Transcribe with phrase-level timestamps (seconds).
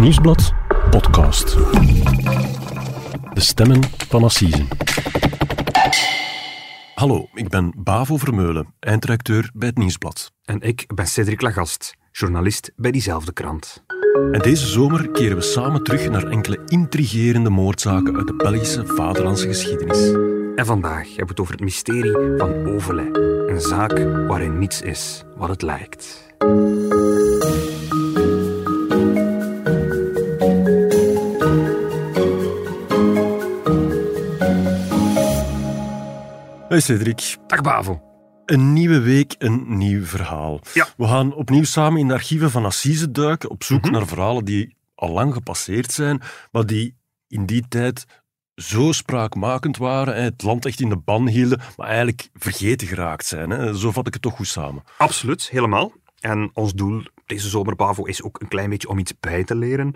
[0.00, 0.52] Nieuwsblad
[0.90, 1.56] podcast.
[3.32, 4.64] De stemmen van Assise.
[6.94, 10.32] Hallo, ik ben Bavo Vermeulen, eindredacteur bij het Nieuwsblad.
[10.44, 13.84] En ik ben Cedric Lagast, journalist bij diezelfde krant.
[14.32, 19.46] En deze zomer keren we samen terug naar enkele intrigerende moordzaken uit de Belgische vaderlandse
[19.46, 20.12] geschiedenis.
[20.56, 23.10] En vandaag hebben we het over het mysterie van Overlij.
[23.46, 26.26] Een zaak waarin niets is wat het lijkt.
[36.78, 38.02] Hey Cedric, Dag Bavo.
[38.46, 40.60] een nieuwe week, een nieuw verhaal.
[40.74, 40.86] Ja.
[40.96, 43.92] We gaan opnieuw samen in de archieven van Assise duiken, op zoek Mhm.
[43.92, 46.22] naar verhalen die al lang gepasseerd zijn,
[46.52, 46.94] maar die
[47.28, 48.06] in die tijd
[48.54, 53.26] zo spraakmakend waren, hè, het land echt in de ban hielden, maar eigenlijk vergeten geraakt
[53.26, 53.50] zijn.
[53.50, 53.76] Hè.
[53.76, 54.82] Zo vat ik het toch goed samen.
[54.98, 55.92] Absoluut, helemaal.
[56.20, 59.54] En ons doel deze zomer, Bavo, is ook een klein beetje om iets bij te
[59.54, 59.94] leren.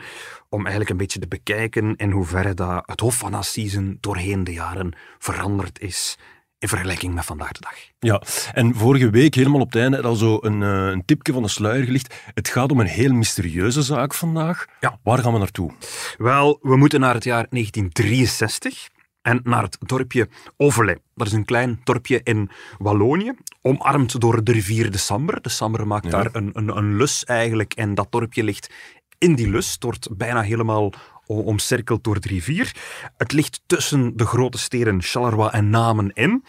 [0.49, 4.53] Om eigenlijk een beetje te bekijken in hoeverre dat het Hof van Assisen doorheen de
[4.53, 6.19] jaren veranderd is
[6.63, 7.75] in vergelijking met vandaag de dag.
[7.99, 11.43] Ja, en vorige week, helemaal op het einde, al zo een, eh, een tipje van
[11.43, 12.15] de sluier gelicht.
[12.35, 14.65] Het gaat om een heel mysterieuze zaak vandaag.
[14.81, 14.99] Ja.
[15.03, 15.73] Waar gaan we naartoe?
[16.19, 18.89] Wel, we moeten naar het jaar 1963
[19.23, 20.99] en naar het dorpje Overlay.
[21.15, 25.43] Dat is een klein dorpje in Wallonië, omarmd door de rivier de Samber.
[25.43, 26.11] De Samber maakt Ja.
[26.11, 28.71] daar een, een, een lus eigenlijk en dat dorpje ligt
[29.19, 29.73] in die lus.
[29.73, 30.93] Het wordt bijna helemaal
[31.33, 32.77] omcirkeld door de rivier.
[33.17, 36.45] Het ligt tussen de grote steden Charleroi en Namen in.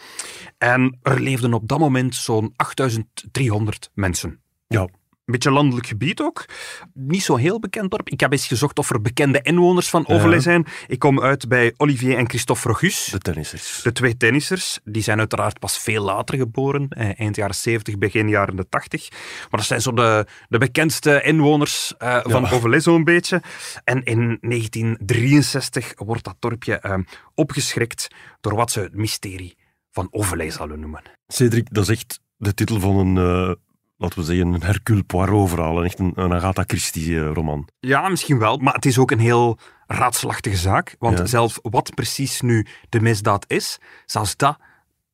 [0.58, 4.40] En er leefden op dat moment zo'n 8300 mensen.
[4.66, 4.88] Ja,
[5.24, 6.44] Een beetje landelijk gebied ook.
[6.94, 8.08] Niet zo heel bekend dorp.
[8.08, 10.40] Ik heb eens gezocht of er bekende inwoners van Overlay Ja.
[10.42, 10.66] zijn.
[10.86, 13.04] Ik kom uit bij Olivier en Christophe Rogus.
[13.04, 13.80] de tennissers.
[13.82, 18.28] De twee tennissers, die zijn uiteraard pas veel later geboren, eh, eind jaren 70, begin
[18.28, 19.10] jaren de 80.
[19.10, 22.50] Maar dat zijn zo de, de bekendste inwoners eh, van Ja.
[22.50, 23.42] Overlay zo'n beetje.
[23.84, 26.98] En in 1963 wordt dat dorpje eh,
[27.34, 28.08] opgeschrikt
[28.40, 29.56] door wat ze het mysterie
[29.90, 31.02] van Overlay zouden noemen.
[31.26, 33.54] Cedric, dat is echt de titel van een, eh,
[34.04, 35.84] laten we zeggen, een Hercule Poirot-verhaal.
[35.84, 37.68] Echt een, een Agatha Christie-roman.
[37.80, 38.56] Ja, misschien wel.
[38.56, 40.96] Maar het is ook een heel raadselachtige zaak.
[40.98, 41.26] Want Ja.
[41.26, 44.58] zelfs wat precies nu de misdaad is, zelfs dat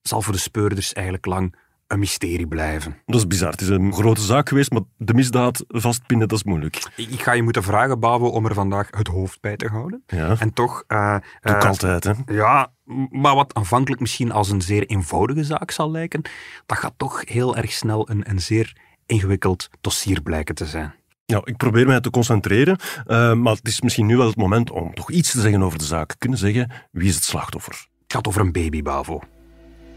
[0.03, 1.55] zal voor de speurders eigenlijk lang
[1.91, 2.97] een mysterie blijven.
[3.07, 3.51] Dat is bizar.
[3.51, 6.89] Het is een grote zaak geweest, maar de misdaad vastpinnen, dat is moeilijk.
[6.97, 10.03] Ik ga je moeten vragen, Bavo, om er vandaag het hoofd bij te houden.
[10.07, 10.85] Ja, En toch...
[10.87, 12.13] eh, doe ik altijd, hè.
[12.27, 12.73] ja,
[13.11, 16.23] maar wat aanvankelijk misschien als een zeer eenvoudige zaak zal lijken,
[16.67, 18.77] dat gaat toch heel erg snel een, een zeer
[19.07, 20.95] ingewikkeld dossier blijken te zijn.
[21.25, 24.71] Ja, ik probeer mij te concentreren, eh, maar het is misschien nu wel het moment
[24.71, 26.15] om toch iets te zeggen over de zaak.
[26.19, 27.75] Kunnen zeggen, wie is het slachtoffer?
[28.03, 29.21] Het gaat over een baby, Bavo.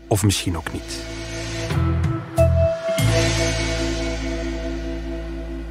[0.07, 1.03] Of misschien ook niet.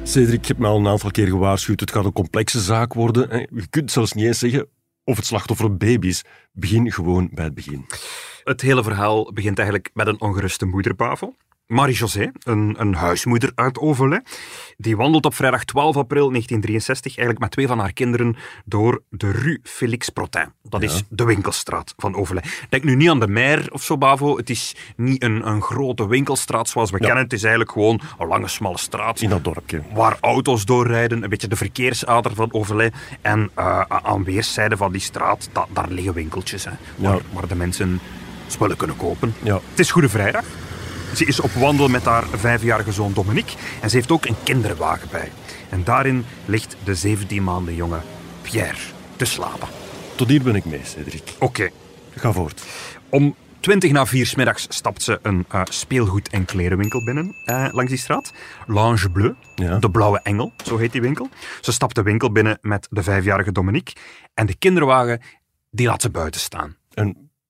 [0.05, 1.79] Cedric, ik heb me al een aantal keer gewaarschuwd.
[1.79, 3.47] Het gaat een complexe zaak worden.
[3.53, 4.67] Je kunt zelfs niet eens zeggen
[5.03, 6.23] of het slachtoffer een baby is.
[6.51, 7.85] Begin gewoon bij het begin.
[8.43, 11.35] Het hele verhaal begint eigenlijk met een ongeruste moeder, Bavo.
[11.73, 14.21] Marie-José, een, een huismoeder uit Overlay,
[14.77, 18.35] die wandelt op vrijdag 12 april 1963 eigenlijk met twee van haar kinderen
[18.65, 20.51] door de rue Félix Protin.
[20.63, 20.87] Dat Ja.
[20.87, 22.43] is de winkelstraat van Overlay.
[22.69, 24.37] Denk nu niet aan de Meer of zo, Bavo.
[24.37, 27.05] Het is niet een, een grote winkelstraat zoals we Ja.
[27.05, 27.23] kennen.
[27.23, 29.81] Het is eigenlijk gewoon een lange, smalle straat In dat dorpje.
[29.93, 32.91] waar auto's doorrijden, een beetje de verkeersader van Overlay.
[33.21, 37.21] En eh, aan weerszijden van die straat, da- daar liggen winkeltjes, hè, waar, Ja.
[37.33, 37.99] waar de mensen
[38.47, 39.33] spullen kunnen kopen.
[39.43, 39.53] Ja.
[39.69, 40.43] Het is Goede Vrijdag.
[41.15, 45.07] Ze is op wandel met haar vijfjarige zoon Dominique en ze heeft ook een kinderwagen
[45.11, 45.31] bij.
[45.69, 47.99] En daarin ligt de 17 maanden jonge
[48.41, 48.77] Pierre
[49.15, 49.67] te slapen.
[50.15, 51.23] Tot hier ben ik mee, Cedric.
[51.39, 51.69] Oké,
[52.15, 52.63] Ga voort.
[53.09, 57.67] om 20 na 4 's middags stapt ze een eh, speelgoed- en klerenwinkel binnen eh,
[57.71, 58.33] langs die straat.
[58.67, 59.77] L'Ange Bleu, Ja.
[59.77, 61.29] de blauwe engel, zo heet die winkel.
[61.61, 63.95] Ze stapt de winkel binnen met de vijfjarige Dominique.
[64.33, 65.21] En de kinderwagen,
[65.71, 66.75] die laat ze buiten staan.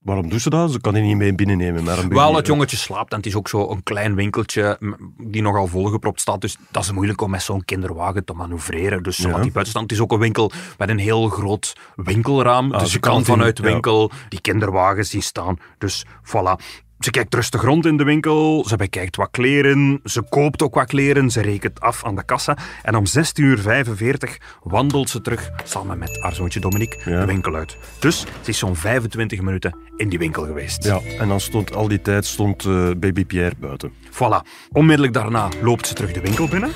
[0.03, 0.71] Waarom doet ze dat?
[0.71, 1.83] Ze kan die niet mee binnennemen.
[1.83, 4.77] Maar Wel, het jongetje slaapt en het is ook zo een klein winkeltje
[5.17, 6.41] die nogal volgepropt staat.
[6.41, 9.03] Dus dat is moeilijk om met zo'n kinderwagen te manoeuvreren.
[9.03, 9.23] Dus Ja.
[9.23, 9.81] die buiten staan.
[9.83, 12.71] Het is ook een winkel met een heel groot winkelraam.
[12.71, 13.69] Ah, dus je kan vanuit de ja.
[13.69, 15.57] winkel die kinderwagen zien staan.
[15.77, 16.63] Dus voilà.
[17.03, 20.87] Ze kijkt rustig rond in de winkel, ze bekijkt wat kleren, ze koopt ook wat
[20.87, 22.57] kleren, ze rekent af aan de kassa.
[22.83, 27.19] En om 16.45 uur wandelt ze terug, samen met haar zoontje Dominique, Ja.
[27.19, 27.77] de winkel uit.
[27.99, 30.83] Dus ze is zo'n 25 minuten in die winkel geweest.
[30.83, 33.91] Ja, en dan stond al die tijd stond eh, baby Pierre buiten.
[34.11, 34.47] Voilà.
[34.71, 36.71] Onmiddellijk daarna loopt ze terug de winkel binnen.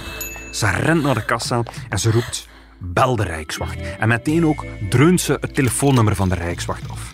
[0.52, 2.48] Ze rent naar de kassa en ze roept
[2.80, 3.78] bel de Rijkswacht.
[4.00, 7.12] En meteen ook dreunt ze het telefoonnummer van de Rijkswacht af.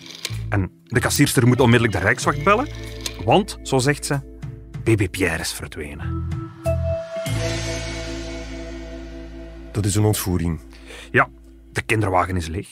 [0.48, 2.68] En de kassierster moet onmiddellijk de Rijkswacht bellen,
[3.24, 4.20] want, zo zegt ze,
[4.84, 6.28] baby Pierre is verdwenen.
[9.72, 10.60] Dat is een ontvoering.
[11.10, 11.28] Ja,
[11.72, 12.68] de kinderwagen is leeg.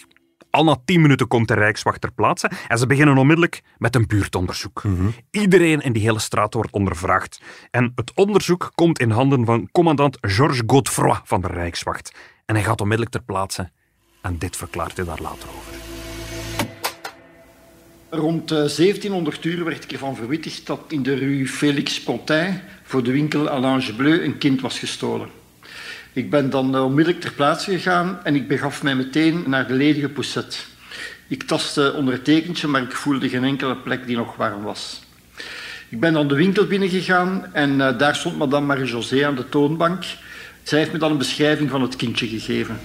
[0.50, 4.06] Al na tien minuten komt de Rijkswacht ter plaatse en ze beginnen onmiddellijk met een
[4.06, 4.82] buurtonderzoek.
[5.31, 7.40] Iedereen in die hele straat wordt ondervraagd.
[7.70, 12.14] En het onderzoek komt in handen van commandant Georges Godefroy van de Rijkswacht.
[12.46, 13.70] En hij gaat onmiddellijk ter plaatse.
[14.22, 15.81] En dit verklaart hij daar later over.
[18.14, 23.03] Rond eh, 1700 uur werd ik ervan verwittigd dat in de rue Félix Pontin voor
[23.03, 25.29] de winkel Allange Bleu een kind was gestolen.
[26.12, 29.75] Ik ben dan eh, onmiddellijk ter plaatse gegaan en ik begaf mij meteen naar de
[29.75, 30.56] ledige poussette.
[31.29, 35.03] Ik tastte onder het tekentje, maar ik voelde geen enkele plek die nog warm was.
[35.88, 40.05] Ik ben dan de winkel binnengegaan en eh, daar stond madame Marie-José aan de toonbank.
[40.62, 42.79] Zij heeft me dan een beschrijving van het kindje gegeven.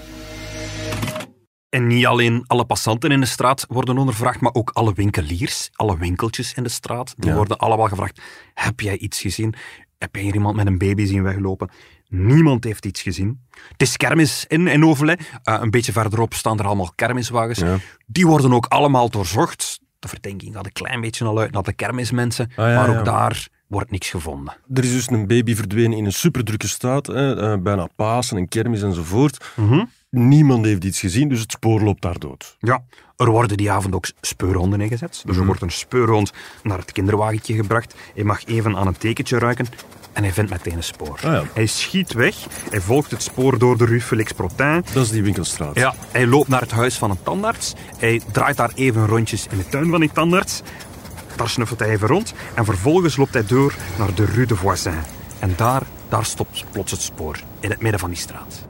[1.70, 5.98] En niet alleen alle passanten in de straat worden ondervraagd, maar ook alle winkeliers, alle
[5.98, 7.14] winkeltjes in de straat.
[7.18, 7.36] Die Ja.
[7.36, 8.22] worden allemaal gevraagd:
[8.54, 9.54] heb jij iets gezien?
[9.98, 11.70] Heb jij hier iemand met een baby zien weglopen?
[12.10, 13.46] Niemand heeft iets gezien.
[13.72, 15.18] Het is kermis in, in Overlay.
[15.44, 17.60] Eh, een beetje verderop staan er allemaal kermiswagens.
[17.60, 17.78] Ja.
[18.06, 19.80] Die worden ook allemaal doorzocht.
[20.00, 22.52] De verdenking gaat een klein beetje al uit naar de kermismensen.
[22.56, 24.58] Ah, ja, maar ook daar wordt niks gevonden.
[24.74, 28.48] Er is dus een baby verdwenen in een superdrukke staat, hè, eh, bijna Pasen en
[28.48, 29.46] kermis enzovoort.
[30.10, 32.56] Niemand heeft iets gezien, dus het spoor loopt daar dood.
[32.60, 32.84] Ja,
[33.18, 35.22] er worden die avond ook speurhonden ingezet.
[35.26, 36.34] Dus er wordt een speurhond
[36.64, 37.96] naar het kinderwagentje gebracht.
[38.14, 39.68] Hij mag even aan een tekentje ruiken
[40.14, 41.16] en hij vindt meteen een spoor.
[41.16, 41.44] Ah ja.
[41.54, 42.36] Hij schiet weg,
[42.70, 44.84] hij volgt het spoor door de rue Félix Protin.
[44.94, 45.76] Dat is die winkelstraat.
[45.76, 47.74] Ja, hij loopt naar het huis van een tandarts.
[47.98, 50.62] Hij draait daar even rondjes in de tuin van die tandarts.
[51.36, 54.94] Daar snuffelt hij even rond en vervolgens loopt hij door naar de rue de Voisin.
[55.40, 58.66] En daar, daar stopt plots het spoor, in het midden van die straat.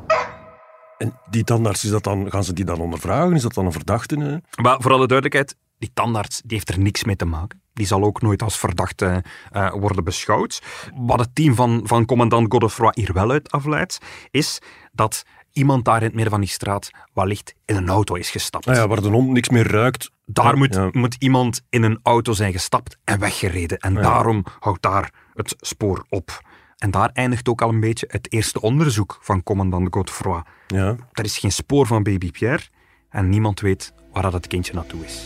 [0.98, 3.34] En die tandarts, is dat dan, gaan ze die dan ondervragen?
[3.36, 4.20] Is dat dan een verdachte?
[4.20, 4.62] hè?
[4.64, 7.62] Maar voor alle duidelijkheid, die tandarts die heeft er niks mee te maken.
[7.74, 10.62] Die zal ook nooit als verdachte eh, worden beschouwd.
[10.96, 13.98] Wat het team van, van commandant Godefroy hier wel uit afleidt,
[14.32, 14.60] is
[14.92, 18.66] dat iemand daar in het midden van die straat wellicht in een auto is gestapt.
[18.66, 20.10] Nou ja, waar de hond niks meer ruikt.
[20.26, 20.90] Daar Ja, moet, ja.
[20.92, 23.78] moet iemand in een auto zijn gestapt en weggereden.
[23.78, 26.42] En daarom houdt daar het spoor op.
[26.78, 30.42] En daar eindigt ook al een beetje het eerste onderzoek van commandant Godefroy.
[30.68, 30.96] Ja.
[31.12, 32.64] Er is geen spoor van baby Pierre
[33.10, 35.26] en niemand weet waar dat het kindje naartoe is.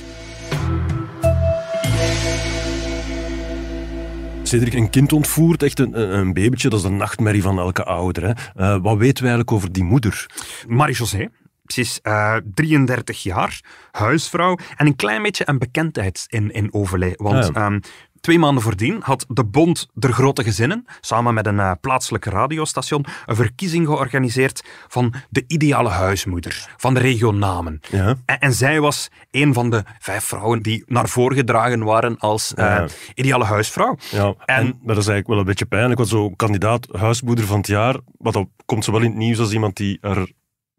[4.44, 8.24] Cedric, een kind ontvoert, echt een, een babytje, dat is de nachtmerrie van elke ouder.
[8.24, 8.32] Hè.
[8.56, 10.26] Eh, wat weten we eigenlijk over die moeder?
[10.68, 11.28] Marie-José.
[11.66, 13.62] Ze is eh, 33 jaar,
[13.92, 17.14] huisvrouw en een klein beetje een bekendheid in, in Overlay.
[17.18, 17.52] Want Ja.
[17.66, 17.80] ehm,
[18.22, 23.06] twee maanden voordien had de Bond der Grote Gezinnen, samen met een eh, plaatselijk radiostation,
[23.26, 27.80] een verkiezing georganiseerd van de ideale huismoeder, van de regio Namen.
[27.90, 28.16] Ja.
[28.26, 32.54] En, en zij was een van de vijf vrouwen die naar voren gedragen waren als
[32.54, 32.88] eh, Ja.
[33.14, 33.98] ideale huisvrouw.
[34.12, 37.58] Ja, en, En- dat is eigenlijk wel een beetje pijnlijk, want zo'n kandidaat huismoeder van
[37.58, 40.28] het jaar, wat dan komt ze wel in het nieuws als iemand die haar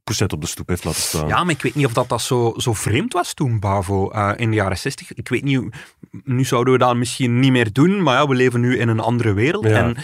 [0.04, 1.28] op de stoep heeft laten staan.
[1.28, 4.32] Ja, maar ik weet niet of dat, dat zo, zo vreemd was toen, Bavo, eh,
[4.36, 5.14] in de jaren 60.
[5.14, 5.62] Ik weet niet,
[6.24, 9.00] nu zouden we dat misschien niet meer doen, maar ja, we leven nu in een
[9.00, 9.64] andere wereld.
[9.64, 9.76] Ja.
[9.76, 9.96] En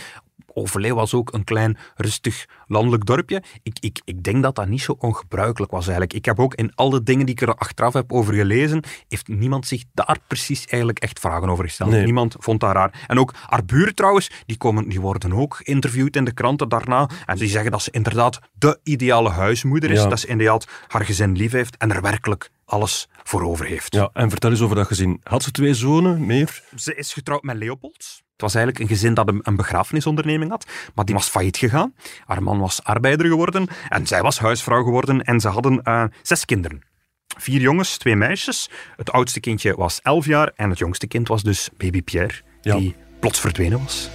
[0.58, 3.42] Overlee was ook een klein, rustig, landelijk dorpje.
[3.62, 6.12] Ik, ik, ik denk dat dat niet zo ongebruikelijk was eigenlijk.
[6.12, 9.28] Ik heb ook in al de dingen die ik er achteraf heb over gelezen, heeft
[9.28, 11.90] niemand zich daar precies eigenlijk echt vragen over gesteld.
[11.90, 12.04] Nee.
[12.04, 13.04] Niemand vond dat raar.
[13.06, 17.08] En ook haar buren trouwens, die, komen, die worden ook geïnterviewd in de kranten daarna.
[17.26, 20.02] En die zeggen dat ze inderdaad de ideale huismoeder is.
[20.02, 20.08] Ja.
[20.08, 23.94] Dat ze inderdaad haar gezin lief heeft en er werkelijk alles voor over heeft.
[23.94, 25.20] Ja, en vertel eens over dat gezin.
[25.22, 26.62] Had ze twee zonen, meer?
[26.76, 28.22] Ze is getrouwd met Leopold.
[28.38, 31.94] Het was eigenlijk een gezin dat een, begrafenisonderneming had, maar die was failliet gegaan.
[32.24, 36.44] Haar man was arbeider geworden en zij was huisvrouw geworden en ze hadden eh, zes
[36.44, 36.82] kinderen.
[37.38, 38.70] Vier jongens, twee meisjes.
[38.96, 42.76] Het oudste kindje was elf jaar en het jongste kind was dus baby Pierre, Ja.
[42.76, 44.08] die plots verdwenen was.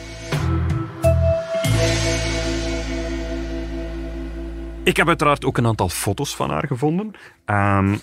[4.83, 7.11] Ik heb uiteraard ook een aantal foto's van haar gevonden.
[7.45, 7.95] Ehm,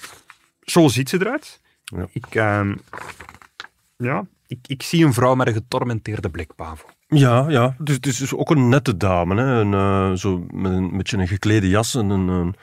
[0.61, 1.61] zo ziet ze eruit.
[1.85, 2.07] Ja.
[2.12, 2.77] Ik, ehm,
[3.97, 6.87] ja, ik, ik zie een vrouw met een getormenteerde blik, Pavo.
[7.07, 7.76] Ja, ja.
[7.78, 9.35] Dus het is dus ook een nette dame.
[9.35, 9.61] Hè.
[9.61, 12.54] Een, eh, zo met een beetje een geklede jas en een, een,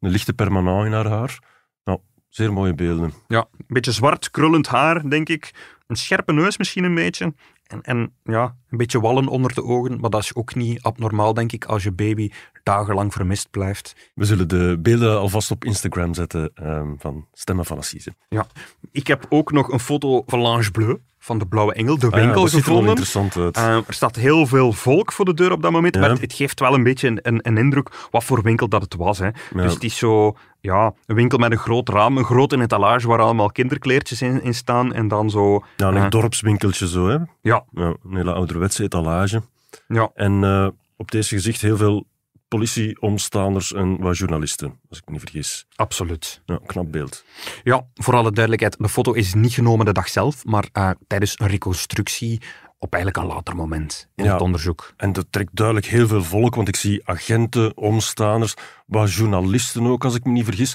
[0.00, 1.38] een lichte permanent in haar haar.
[1.84, 3.12] Nou, zeer mooie beelden.
[3.26, 5.54] Ja, een beetje zwart, krullend haar, denk ik.
[5.86, 7.34] Een scherpe neus misschien een beetje.
[7.66, 10.00] En, en ja, een beetje wallen onder de ogen.
[10.00, 12.30] Maar dat is ook niet abnormaal, denk ik, als je baby
[12.66, 14.10] dagenlang vermist blijft.
[14.14, 18.14] We zullen de beelden alvast op Instagram zetten ehm, van Stemmen van Assise.
[18.28, 18.46] Ja.
[18.92, 22.12] Ik heb ook nog een foto van L'Ange Bleu, van de Blauwe Engel, de Ah
[22.12, 22.86] ja, winkel, gevonden.
[22.88, 23.56] interessant uit.
[23.56, 26.00] Eh, er staat heel veel volk voor de deur op dat moment, Ja.
[26.00, 28.82] maar het, het geeft wel een beetje een, een, een indruk wat voor winkel dat
[28.82, 29.18] het was.
[29.18, 29.30] Hè.
[29.54, 33.20] Dus het is zo, ja, een winkel met een groot raam, een grote etalage waar
[33.20, 35.64] allemaal kinderkleertjes in, in staan en dan zo...
[35.76, 37.16] ja, een eh, dorpswinkeltje zo, hè.
[37.40, 39.42] ja, Ja, een hele ouderwetse etalage.
[39.88, 42.06] ja, En eh, op deze gezicht heel veel
[42.48, 45.66] politie, omstaanders en wat journalisten, als ik me niet vergis.
[45.76, 46.42] Absoluut.
[46.46, 47.24] Ja, knap beeld.
[47.64, 51.34] Ja, voor alle duidelijkheid, de foto is niet genomen de dag zelf, maar uh, tijdens
[51.40, 52.40] een reconstructie
[52.78, 54.32] op eigenlijk een later moment in Ja.
[54.32, 54.92] het onderzoek.
[54.96, 58.54] En dat trekt duidelijk heel veel volk, want ik zie agenten, omstaanders,
[58.86, 60.74] wat journalisten ook, als ik me niet vergis.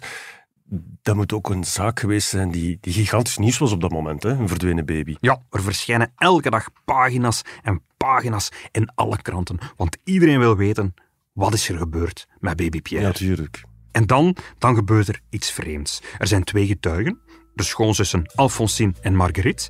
[1.02, 4.24] Dat moet ook een zaak geweest zijn die, die gigantisch nieuws was op dat moment,
[4.24, 4.30] hè?
[4.30, 5.16] een verdwenen baby.
[5.20, 10.94] Ja, er verschijnen elke dag pagina's en pagina's in alle kranten, want iedereen wil weten
[11.34, 13.08] wat is er gebeurd met baby Pierre.
[13.08, 13.64] Ja, tuurlijk.
[13.92, 16.02] En dan, dan gebeurt er iets vreemds.
[16.18, 17.20] Er zijn twee getuigen,
[17.54, 19.70] de schoonzussen Alphonsine en Marguerite,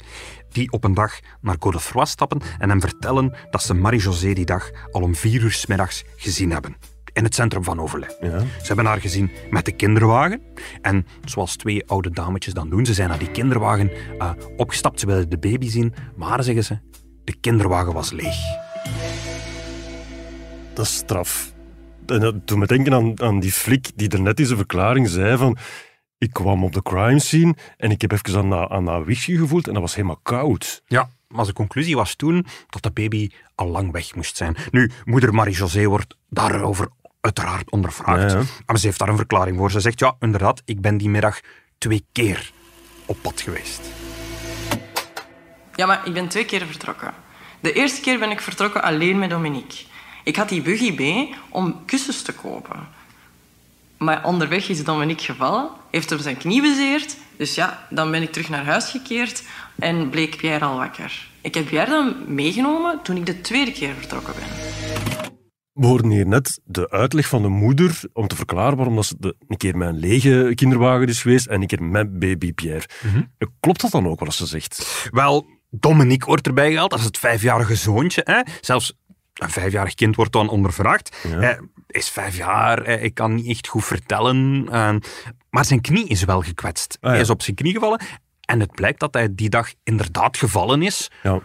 [0.50, 4.72] die op een dag naar Godefroy stappen en hem vertellen dat ze Marie-José die dag
[4.91, 6.75] al om vier uur 's middags gezien hebben.
[7.13, 8.15] In het centrum van Overlay.
[8.22, 8.39] Ja.
[8.39, 10.41] Ze hebben haar gezien met de kinderwagen.
[10.82, 15.00] En zoals twee oude dametjes dan doen, ze zijn naar die kinderwagen eh, opgestapt.
[15.00, 16.80] Ze willen de baby zien, maar zeggen ze,
[17.24, 18.36] de kinderwagen was leeg.
[20.74, 21.50] Dat is straf.
[22.12, 25.10] En dat doet me denken aan, aan die flik die er net in zijn verklaring
[25.10, 25.58] zei van...
[26.18, 29.38] Ik kwam op de crime scene en ik heb even aan dat, aan dat wichtje
[29.38, 30.84] gevoeld en dat was helemaal koud.
[30.88, 34.56] Ja, maar zijn conclusie was toen dat de baby al lang weg moest zijn.
[34.72, 36.88] Nu, moeder Marie-José wordt daarover
[37.22, 38.32] uiteraard ondervraagd.
[38.32, 38.44] Ja, ja.
[38.65, 39.72] Maar ze heeft daar een verklaring voor.
[39.72, 41.39] Ze zegt, ja, inderdaad, ik ben die middag
[41.77, 42.51] twee keer
[43.06, 43.82] op pad geweest.
[45.75, 47.13] Ja, maar ik ben twee keer vertrokken.
[47.60, 49.89] De eerste keer ben ik vertrokken alleen met Dominique.
[50.23, 52.87] Ik had die buggy mee om kussens te kopen.
[53.97, 57.17] Maar onderweg is Dominique gevallen, heeft hem zijn knie bezeerd.
[57.37, 59.43] Dus ja, dan ben ik terug naar huis gekeerd
[59.79, 61.29] en bleek Pierre al wakker.
[61.41, 64.47] Ik heb Pierre dan meegenomen toen ik de tweede keer vertrokken ben.
[65.71, 69.15] We hoorden hier net de uitleg van de moeder om te verklaren waarom dat ze
[69.19, 72.85] de, een keer met een lege kinderwagen is geweest en een keer met baby Pierre.
[73.59, 75.07] Klopt dat dan ook wat ze zegt?
[75.11, 76.89] Wel, Dominique wordt erbij gehaald.
[76.89, 78.21] Dat is het vijfjarige zoontje.
[78.25, 78.41] Hè?
[78.61, 78.93] Zelfs
[79.33, 81.15] een vijfjarig kind wordt dan ondervraagd.
[81.27, 84.67] Hij is vijf jaar, hij hij kan niet echt goed vertellen.
[84.71, 84.95] eh,
[85.50, 86.97] maar zijn knie is wel gekwetst.
[87.00, 87.09] Ah, ja.
[87.09, 88.01] Hij is op zijn knie gevallen.
[88.45, 91.11] En het blijkt dat hij die dag inderdaad gevallen is.
[91.23, 91.39] Ja,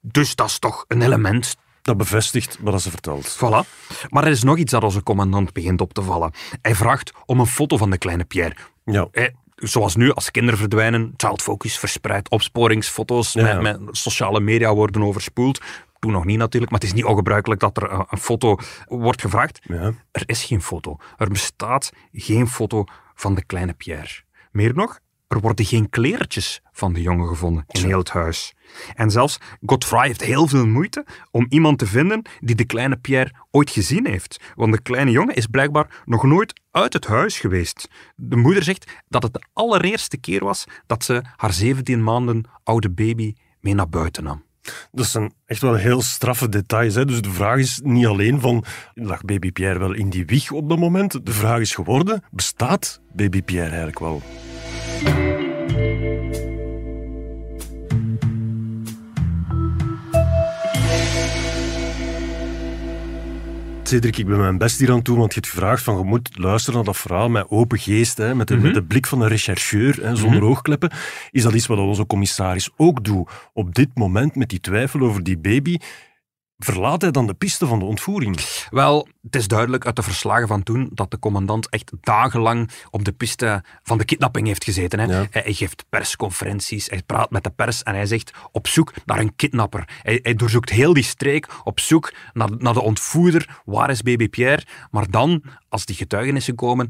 [0.00, 1.56] Dus dat is toch een element.
[1.82, 3.36] dat bevestigt wat ze vertelt.
[3.36, 3.68] Voilà.
[4.08, 6.32] Maar er is nog iets dat onze commandant begint op te vallen.
[6.62, 8.54] Hij vraagt om een foto van de kleine Pierre.
[8.84, 13.60] Ja, Eh, zoals nu, als kinderen verdwijnen, Child Focus verspreidt opsporingsfoto's, Ja.
[13.60, 15.60] met, met sociale media worden overspoeld.
[16.00, 19.20] Toen nog niet natuurlijk, maar het is niet ongebruikelijk dat er een, een foto wordt
[19.20, 19.60] gevraagd.
[19.62, 19.92] ja.
[20.10, 20.96] Er is geen foto.
[21.16, 24.22] Er bestaat geen foto van de kleine Pierre.
[24.50, 28.54] Meer nog, er worden geen kleertjes van de jongen gevonden in heel het huis.
[28.94, 33.32] En zelfs Godfrey heeft heel veel moeite om iemand te vinden die de kleine Pierre
[33.50, 34.40] ooit gezien heeft.
[34.54, 37.88] Want de kleine jongen is blijkbaar nog nooit uit het huis geweest.
[38.16, 42.90] De moeder zegt dat het de allereerste keer was dat ze haar 17 maanden oude
[42.90, 44.44] baby mee naar buiten nam.
[44.92, 46.94] Dat zijn echt wel heel straffe details.
[46.94, 47.04] Hè?
[47.04, 50.68] Dus de vraag is niet alleen van, lag baby Pierre wel in die wieg op
[50.68, 51.26] dat moment?
[51.26, 54.22] De vraag is geworden, bestaat baby Pierre eigenlijk wel?
[63.90, 66.38] Cedric, ik ben mijn best hier aan toe, want je hebt gevraagd van je moet
[66.38, 69.28] luisteren naar dat verhaal met open geest, hè, met, de, met de blik van een
[69.28, 70.90] rechercheur, hè, zonder oogkleppen.
[71.30, 73.30] Is dat iets wat onze commissaris ook doet?
[73.52, 75.76] Op dit moment, met die twijfel over die baby,
[76.64, 78.40] verlaat hij dan de piste van de ontvoering?
[78.70, 83.04] Wel, het is duidelijk uit de verslagen van toen dat de commandant echt dagenlang op
[83.04, 84.98] de piste van de kidnapping heeft gezeten.
[84.98, 85.04] Hè.
[85.04, 85.26] Ja.
[85.30, 89.18] Hij, hij geeft persconferenties, hij praat met de pers en hij zegt op zoek naar
[89.18, 89.88] een kidnapper.
[90.02, 93.60] Hij, hij doorzoekt heel die streek op zoek naar, naar de ontvoerder.
[93.64, 94.66] Waar is baby Pierre?
[94.90, 96.88] Maar dan, als die getuigenissen komen,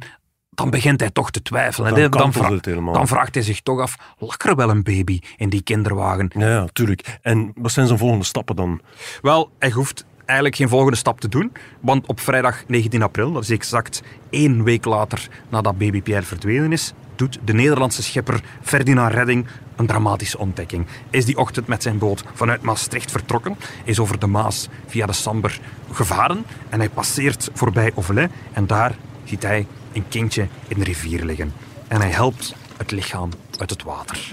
[0.60, 2.10] dan begint hij toch te twijfelen.
[2.10, 2.94] Dan vra- helemaal.
[2.94, 6.30] dan vraagt hij zich toch af, lak er wel een baby in die kinderwagen?
[6.34, 7.18] Ja, ja, tuurlijk.
[7.22, 8.80] En wat zijn zijn volgende stappen dan?
[9.22, 11.52] Wel, hij hoeft eigenlijk geen volgende stap te doen.
[11.80, 16.72] Want op vrijdag 19 april, dat is exact één week later nadat baby Pierre verdwenen
[16.72, 20.86] is, doet de Nederlandse schipper Ferdinand Redding een dramatische ontdekking.
[21.10, 25.12] Is die ochtend met zijn boot vanuit Maastricht vertrokken, is over de Maas via de
[25.12, 25.60] Samber
[25.92, 31.24] gevaren en hij passeert voorbij Ovelay en daar ziet hij een kindje in de rivier
[31.24, 31.52] liggen.
[31.88, 34.32] En hij helpt het lichaam uit het water.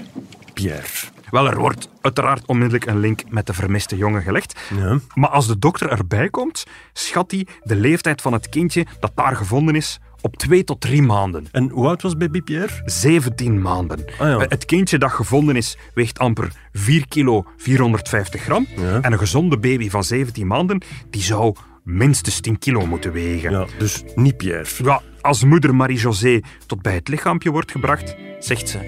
[0.54, 0.88] Pierre.
[1.30, 4.60] Wel, er wordt uiteraard onmiddellijk een link met de vermiste jongen gelegd.
[4.76, 5.00] Ja.
[5.14, 9.36] Maar als de dokter erbij komt, schat hij de leeftijd van het kindje dat daar
[9.36, 11.48] gevonden is op twee tot drie maanden.
[11.52, 12.82] En hoe oud was baby Pierre?
[12.86, 14.06] 17 maanden.
[14.20, 14.46] Ah, ja.
[14.48, 18.68] Het kindje dat gevonden is, weegt amper 4 kilo 450 gram.
[18.78, 19.02] Ja.
[19.02, 23.52] En een gezonde baby van 17 maanden, die zou minstens 10 kilo moeten wegen.
[23.52, 24.66] Ja, dus niet Pierre.
[24.84, 28.80] Ja, als moeder Marie-José tot bij het lichaampje wordt gebracht, zegt ze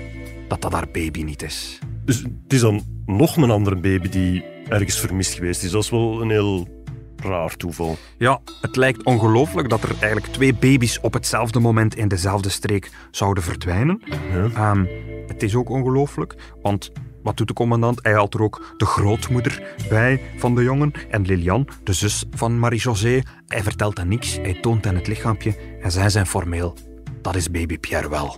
[0.47, 1.79] dat dat haar baby niet is.
[2.05, 5.71] Dus het is dan nog een andere baby die ergens vermist geweest is.
[5.71, 6.77] Dat is wel een heel
[7.23, 7.97] Raar toeval.
[8.17, 12.91] Ja, het lijkt ongelooflijk dat er eigenlijk twee baby's op hetzelfde moment in dezelfde streek
[13.11, 14.01] zouden verdwijnen.
[14.31, 14.49] Ja.
[14.53, 14.85] Ehm,
[15.27, 16.91] het is ook ongelooflijk, want
[17.29, 17.99] wat doet de commandant?
[18.01, 22.59] Hij haalt er ook de grootmoeder bij van de jongen en Lilian, de zus van
[22.59, 23.21] Marie-José.
[23.47, 26.77] Hij vertelt hen niks, hij toont hen het lichaampje en zij zijn formeel.
[27.21, 28.37] Dat is baby Pierre wel.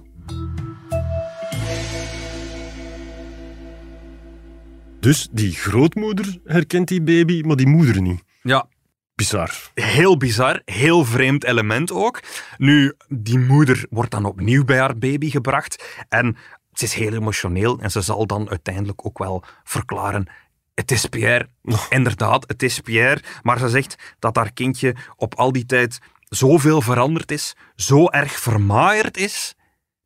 [4.99, 8.23] Dus die grootmoeder herkent die baby, maar die moeder niet.
[8.41, 8.67] Ja,
[9.15, 9.51] Bizar.
[9.73, 12.19] heel bizar, heel vreemd element ook.
[12.57, 16.37] Nu, die moeder wordt dan opnieuw bij haar baby gebracht en
[16.73, 20.27] ze is heel emotioneel en ze zal dan uiteindelijk ook wel verklaren
[20.73, 21.47] het is Pierre.
[21.89, 23.21] Inderdaad, het is Pierre.
[23.41, 28.39] Maar ze zegt dat haar kindje op al die tijd zoveel veranderd is, zo erg
[28.39, 29.55] vermaaierd is,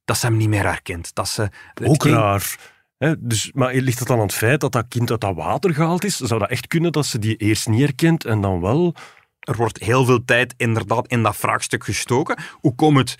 [0.06, 1.16] dat ze hem niet meer herkent.
[1.16, 1.50] Dat ze
[1.84, 2.74] Ook kind- raar.
[3.20, 6.04] Dus, maar ligt het dan aan het feit dat dat kind uit dat water gehaald
[6.04, 6.18] is?
[6.18, 8.96] Zou dat echt kunnen dat ze die eerst niet herkent en dan wel?
[9.40, 12.38] Er wordt heel veel tijd inderdaad in dat vraagstuk gestoken.
[12.52, 13.16] Hoe komt het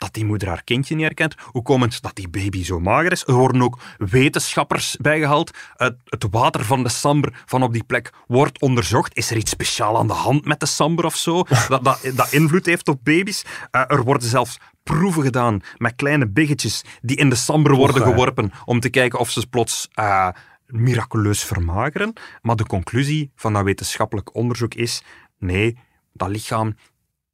[0.00, 1.34] dat die moeder haar kindje niet herkent?
[1.44, 3.24] Hoe komt het dat die baby zo mager is?
[3.26, 5.50] Er worden ook wetenschappers bijgehaald.
[5.76, 9.16] Het, het water van de Samber van op die plek wordt onderzocht.
[9.16, 11.42] Is er iets speciaal aan de hand met de Samber of zo?
[11.68, 13.44] Dat, dat, dat invloed heeft op baby's.
[13.70, 18.52] Eh, er worden zelfs proeven gedaan met kleine biggetjes die in de Samber worden geworpen
[18.64, 20.28] om te kijken of ze plots eh,
[20.66, 22.12] miraculeus vermageren.
[22.42, 25.02] Maar de conclusie van dat wetenschappelijk onderzoek is:
[25.38, 25.78] nee,
[26.12, 26.76] dat lichaam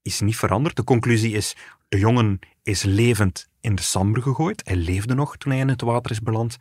[0.03, 0.77] is niet veranderd.
[0.77, 1.57] De conclusie is:
[1.89, 4.63] de jongen is levend in de Sambre gegooid.
[4.65, 6.57] Hij leefde nog toen hij in het water is beland.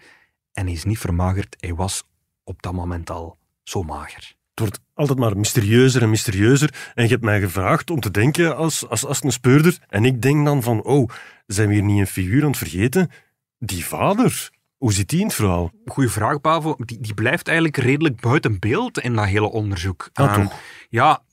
[0.54, 1.56] En hij is niet vermagerd.
[1.60, 2.04] Hij was
[2.44, 4.36] op dat moment al zo mager.
[4.50, 6.92] Het wordt altijd maar mysterieuzer en mysterieuzer.
[6.94, 9.78] En je hebt mij gevraagd om te denken als, als, als een speurder.
[9.88, 11.10] En ik denk dan van, oh,
[11.48, 13.12] zijn we hier niet een figuur aan het vergeten?
[13.60, 15.72] Die vader, hoe zit die in het verhaal?
[15.86, 16.76] Goeie vraag, Pavo.
[16.78, 20.10] Die, die blijft eigenlijk redelijk buiten beeld in dat hele onderzoek.
[20.14, 20.46] Ah?
[20.90, 21.24] Ja,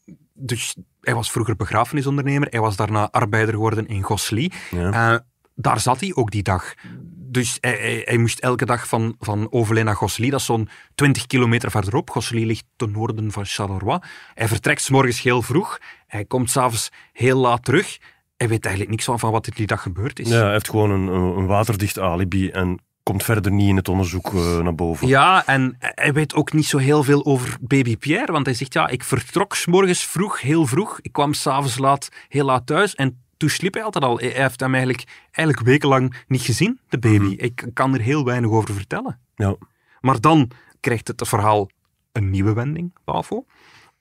[0.43, 2.49] dus hij was vroeger begrafenisondernemer.
[2.51, 4.51] Hij was daarna arbeider geworden in Gosli.
[4.71, 5.13] Ja.
[5.13, 5.19] Eh,
[5.55, 6.75] daar zat hij ook die dag.
[7.15, 10.69] Dus hij, hij, hij moest elke dag van, van Overleen naar Gosli, dat is zo'n
[10.95, 12.11] 20 kilometer verderop.
[12.11, 13.99] Gosli ligt ten noorden van Charleroi.
[14.35, 15.79] Hij vertrekt 's morgens heel vroeg.
[16.07, 17.99] Hij komt s'avonds heel laat terug.
[18.37, 20.29] Hij weet eigenlijk niks van, van wat er die dag gebeurd is.
[20.29, 23.89] Ja, hij heeft gewoon een, een, een waterdicht alibi en komt verder niet in het
[23.89, 25.09] onderzoek eh, naar boven.
[25.09, 28.73] Ja, en hij weet ook niet zo heel veel over baby Pierre, want hij zegt,
[28.73, 30.99] ja, ik vertrok 's morgens vroeg, heel vroeg.
[31.01, 34.19] Ik kwam s'avonds laat, heel laat thuis en toen sliep hij altijd al.
[34.19, 37.35] Hij heeft hem eigenlijk, eigenlijk wekenlang niet gezien, de baby.
[37.37, 39.21] Ik kan er heel weinig over vertellen.
[39.35, 39.57] Ja.
[40.01, 41.69] Maar dan krijgt het verhaal
[42.13, 43.45] een nieuwe wending, Pavo.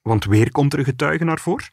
[0.02, 1.70] Want weer komt er een getuige naar voren,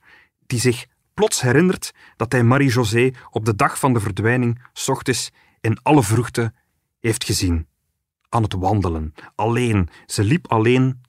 [0.47, 5.31] die zich plots herinnert dat hij Marie-José op de dag van de verdwijning, s ochtends,
[5.61, 6.53] in alle vroegte
[7.01, 7.67] heeft gezien.
[8.29, 9.89] Aan het wandelen, alleen.
[10.07, 11.01] Ze liep alleen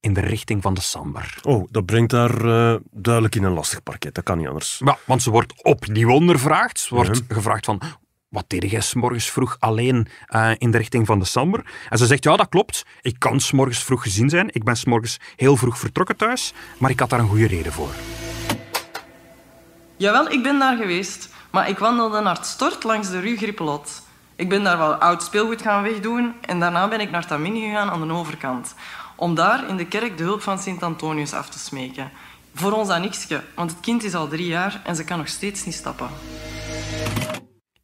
[0.00, 1.38] in de richting van de Sambar.
[1.42, 4.14] Oh, dat brengt haar eh, duidelijk in een lastig parket.
[4.14, 4.80] Dat kan niet anders.
[4.84, 6.80] Ja, want ze wordt opnieuw ondervraagd.
[6.80, 7.80] Ze wordt gevraagd van,
[8.28, 11.66] wat deed jij 's morgens vroeg alleen eh, in de richting van de Samber?
[11.88, 12.82] En ze zegt, ja, dat klopt.
[13.00, 14.48] Ik kan 's morgens vroeg gezien zijn.
[14.52, 16.52] Ik ben 's morgens heel vroeg vertrokken thuis.
[16.78, 17.94] Maar ik had daar een goede reden voor.
[19.96, 21.28] Jawel, ik ben daar geweest.
[21.50, 24.01] Maar ik wandelde naar het stort langs de Rue Grippelot.
[24.42, 27.90] Ik ben daar wel oud speelgoed gaan wegdoen en daarna ben ik naar Tamini gegaan
[27.90, 28.74] aan de overkant.
[29.16, 32.10] Om daar in de kerk de hulp van Sint-Antonius af te smeken.
[32.54, 35.28] Voor ons aan niksje, want het kind is al drie jaar en ze kan nog
[35.28, 36.08] steeds niet stappen.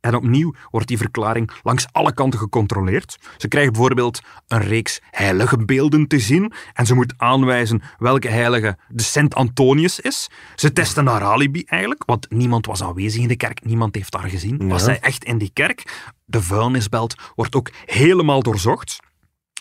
[0.08, 3.18] En opnieuw wordt die verklaring langs alle kanten gecontroleerd.
[3.36, 8.78] Ze krijgt bijvoorbeeld een reeks heilige beelden te zien en ze moet aanwijzen welke heilige
[8.88, 10.30] de Sint Antonius is.
[10.54, 14.28] Ze testen haar alibi eigenlijk, want niemand was aanwezig in de kerk, niemand heeft haar
[14.28, 14.68] gezien.
[14.68, 16.12] Was zij echt in die kerk?
[16.24, 18.98] De vuilnisbelt wordt ook helemaal doorzocht.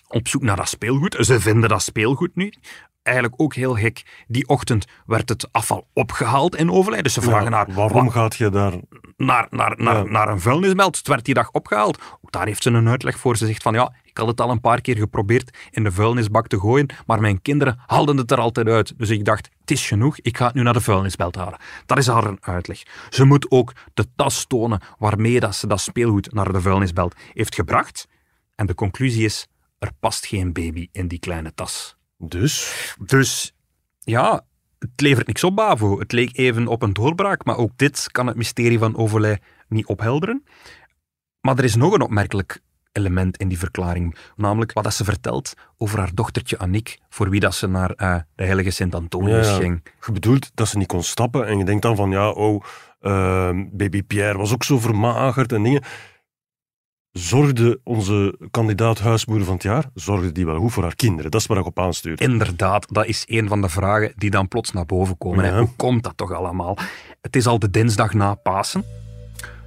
[0.08, 1.18] Op zoek naar dat speelgoed.
[1.20, 2.54] Ze vinden dat speelgoed nu.
[3.08, 4.24] Eigenlijk ook heel gek.
[4.28, 7.04] Die ochtend werd het afval opgehaald in Overlijden.
[7.04, 8.74] Dus ze vragen Ja, naar waarom gaat je daar...
[9.18, 10.04] naar, naar, naar, Ja.
[10.12, 10.98] naar een vuilnisbelt.
[10.98, 12.02] Het werd die dag opgehaald.
[12.22, 13.38] Ook daar heeft ze een uitleg voor.
[13.38, 16.48] Ze zegt van ja, ik had het al een paar keer geprobeerd in de vuilnisbak
[16.48, 18.94] te gooien, maar mijn kinderen haalden het er altijd uit.
[18.98, 21.60] Dus ik dacht, het is genoeg, ik ga het nu naar de vuilnisbelt halen.
[21.86, 22.84] Dat is haar een uitleg.
[23.10, 27.56] Ze moet ook de tas tonen waarmee dat ze dat speelgoed naar de vuilnisbelt heeft
[27.56, 28.08] gebracht.
[28.56, 29.48] En de conclusie is,
[29.80, 31.97] er past geen baby in die kleine tas.
[32.18, 32.96] Dus?
[33.06, 33.56] Dus
[34.00, 34.46] ja,
[34.80, 36.00] het levert niks op, Bavo.
[36.00, 39.86] Het leek even op een doorbraak, maar ook dit kan het mysterie van Overlay niet
[39.86, 40.44] ophelderen.
[41.42, 45.54] Maar er is nog een opmerkelijk element in die verklaring, namelijk wat dat ze vertelt
[45.78, 49.84] over haar dochtertje Annick, voor wie dat ze naar eh, de heilige Sint-Antonius Ja, ging.
[50.06, 52.64] Je bedoelt dat ze niet kon stappen en je denkt dan van, ja, oh,
[53.02, 55.84] ehm, baby Pierre was ook zo vermagerd en dingen.
[57.18, 61.32] Zorgde onze kandidaat huismoeder van het jaar, zorgde die wel goed voor haar kinderen?
[61.32, 62.22] Dat is waar ik op aanstuur.
[62.22, 65.46] Inderdaad, dat is een van de vragen die dan plots naar boven komen.
[65.46, 65.60] Ja.
[65.60, 66.78] Hoe komt dat toch allemaal?
[67.22, 68.84] Het is al de dinsdag na Pasen.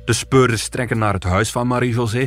[0.05, 2.27] De speurders trekken naar het huis van Marie-José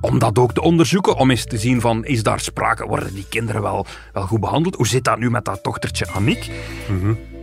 [0.00, 3.26] om dat ook te onderzoeken, om eens te zien van, is daar sprake, worden die
[3.28, 4.74] kinderen wel, wel goed behandeld?
[4.74, 6.50] Hoe zit dat nu met dat dochtertje Annick?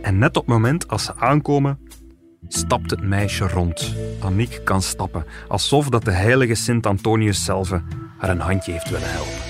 [0.02, 1.78] En net op het moment als ze aankomen,
[2.48, 3.94] stapt het meisje rond.
[4.20, 7.70] Annick kan stappen, alsof dat de heilige Sint Antonius zelf
[8.18, 9.48] haar een handje heeft willen helpen.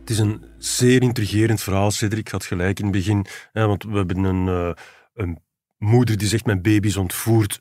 [0.00, 2.28] Het is een zeer intrigerend verhaal, Cedric.
[2.28, 3.26] Had gelijk in het begin.
[3.52, 4.82] Hè, want we hebben een, eh,
[5.14, 5.38] een
[5.78, 7.60] moeder die zegt: Mijn baby is ontvoerd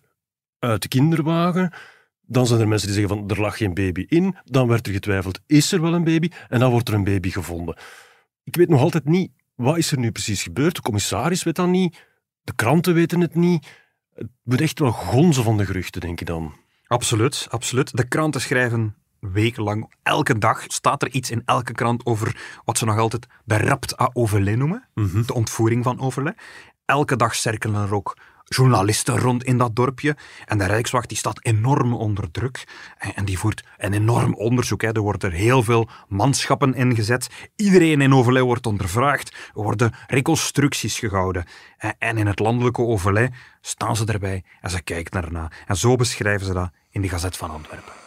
[0.60, 1.74] uit de kinderwagen.
[2.22, 4.36] Dan zijn er mensen die zeggen: van, Er lag geen baby in.
[4.44, 6.30] Dan werd er getwijfeld: Is er wel een baby?
[6.50, 7.78] En dan wordt er een baby gevonden.
[8.44, 10.76] Ik weet nog altijd niet wat is er nu precies gebeurd.
[10.76, 12.06] De commissaris weet dat niet.
[12.45, 13.67] De kranten weten het niet.
[14.13, 16.53] Het moet echt wel gonzen van de geruchten, denk ik dan.
[16.88, 17.97] Absoluut, absoluut.
[17.97, 22.86] De kranten schrijven wekenlang, elke dag staat er iets in elke krant over wat ze
[22.86, 24.88] nog altijd de rapt à Overlay noemen,
[25.25, 26.36] de ontvoering van Overlay.
[26.86, 31.45] Elke dag cirkelen er ook journalisten rond in dat dorpje en de Rijkswacht die staat
[31.45, 32.63] enorm onder druk
[32.97, 34.81] en, en die voert een enorm onderzoek.
[34.81, 34.91] Hè.
[34.91, 37.29] Er worden er heel veel manschappen ingezet.
[37.55, 39.29] Iedereen in Overlay wordt ondervraagd.
[39.55, 41.45] Er worden reconstructies gehouden.
[41.77, 43.31] En, en in het landelijke Overlay
[43.62, 45.63] staan ze erbij en ze kijken ernaar.
[45.67, 48.05] En zo beschrijven ze dat in de Gazet van Antwerpen.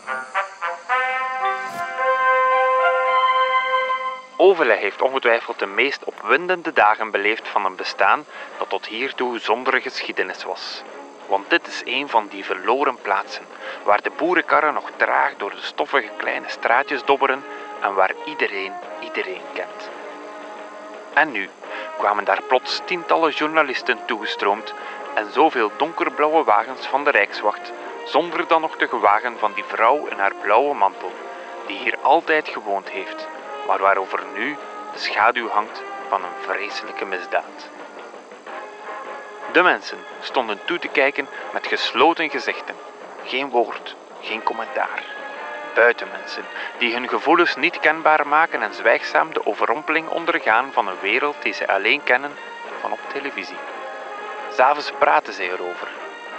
[4.41, 8.25] Overlay heeft ongetwijfeld de meest opwindende dagen beleefd van een bestaan
[8.59, 10.83] dat tot hiertoe zonder geschiedenis was.
[11.27, 13.47] Want dit is een van die verloren plaatsen,
[13.85, 17.45] waar de boerenkarren nog traag door de stoffige kleine straatjes dobberen
[17.81, 19.91] en waar iedereen iedereen kent.
[21.13, 21.49] En nu
[21.97, 24.75] kwamen daar plots tientallen journalisten toegestroomd
[25.15, 27.73] en zoveel donkerblauwe wagens van de Rijkswacht,
[28.05, 31.13] zonder dan nog de gewagen van die vrouw in haar blauwe mantel,
[31.67, 33.29] die hier altijd gewoond heeft,
[33.69, 34.57] maar waarover nu
[34.93, 37.69] de schaduw hangt van een vreselijke misdaad.
[39.53, 42.75] De mensen stonden toe te kijken met gesloten gezichten.
[43.25, 45.03] Geen woord, geen commentaar.
[45.75, 46.45] Buitenmensen
[46.79, 51.53] die hun gevoelens niet kenbaar maken en zwijgzaam de overrompeling ondergaan van een wereld die
[51.53, 52.33] ze alleen kennen
[52.81, 53.59] van op televisie.
[54.53, 55.89] S'avonds praten zij erover,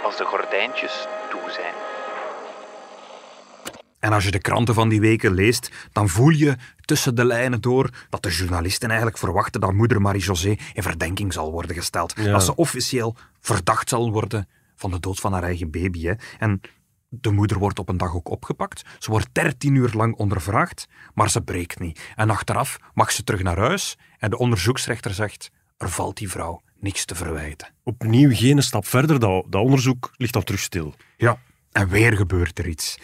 [0.02, 1.89] als de gordijntjes toe zijn.
[4.00, 7.60] En als je de kranten van die weken leest, dan voel je tussen de lijnen
[7.60, 12.14] door dat de journalisten eigenlijk verwachten dat moeder Marie-José in verdenking zal worden gesteld.
[12.16, 12.32] Ja.
[12.32, 16.04] Dat ze officieel verdacht zal worden van de dood van haar eigen baby.
[16.04, 16.14] Hè.
[16.38, 16.60] En
[17.08, 18.82] de moeder wordt op een dag ook opgepakt.
[18.98, 22.12] Ze wordt 13 uur lang ondervraagd, maar ze breekt niet.
[22.16, 26.62] En achteraf mag ze terug naar huis en de onderzoeksrechter zegt, er valt die vrouw
[26.80, 27.68] niks te verwijten.
[27.82, 29.20] Opnieuw geen stap verder.
[29.20, 30.94] Dat, dat onderzoek ligt dan terug stil.
[31.16, 31.38] Ja,
[31.72, 32.98] en weer gebeurt er iets.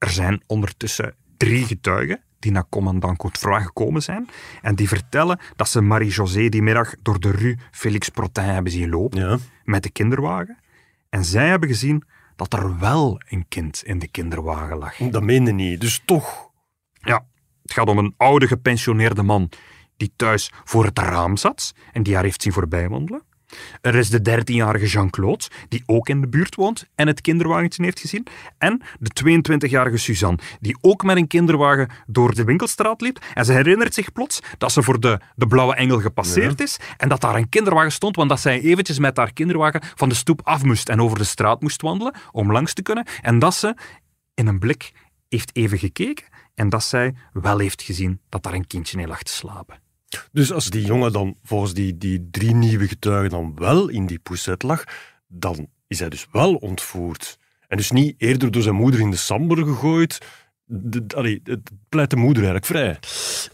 [0.00, 4.28] Er zijn ondertussen drie getuigen die naar commandant Godefroy gekomen zijn
[4.62, 8.88] en die vertellen dat ze Marie-José die middag door de rue Félix Protin hebben zien
[8.88, 9.38] lopen Ja.
[9.64, 10.58] met de kinderwagen.
[11.10, 12.04] En zij hebben gezien
[12.36, 14.96] dat er wel een kind in de kinderwagen lag.
[14.96, 15.80] Dat meende niet.
[15.80, 16.50] Dus toch.
[16.92, 17.26] Ja,
[17.62, 19.50] het gaat om een oude gepensioneerde man
[19.96, 23.22] die thuis voor het raam zat en die haar heeft zien voorbijwandelen.
[23.80, 28.00] Er is de 13-jarige Jean-Claude, die ook in de buurt woont en het kinderwagentje heeft
[28.00, 28.26] gezien.
[28.58, 33.18] En de 22-jarige Suzanne, die ook met een kinderwagen door de winkelstraat liep.
[33.34, 37.08] En ze herinnert zich plots dat ze voor de, de Blauwe Engel gepasseerd is en
[37.08, 40.40] dat daar een kinderwagen stond, want dat zij eventjes met haar kinderwagen van de stoep
[40.44, 43.06] af moest en over de straat moest wandelen om langs te kunnen.
[43.22, 43.76] En dat ze
[44.34, 44.92] in een blik
[45.28, 49.22] heeft even gekeken en dat zij wel heeft gezien dat daar een kindje in lag
[49.22, 49.89] te slapen.
[50.32, 54.18] Dus als die jongen dan volgens die, die drie nieuwe getuigen dan wel in die
[54.18, 54.84] pousset lag,
[55.28, 57.38] dan is hij dus wel ontvoerd.
[57.68, 60.18] En dus niet eerder door zijn moeder in de samber gegooid.
[60.64, 62.98] De, allee, het pleit de moeder eigenlijk vrij.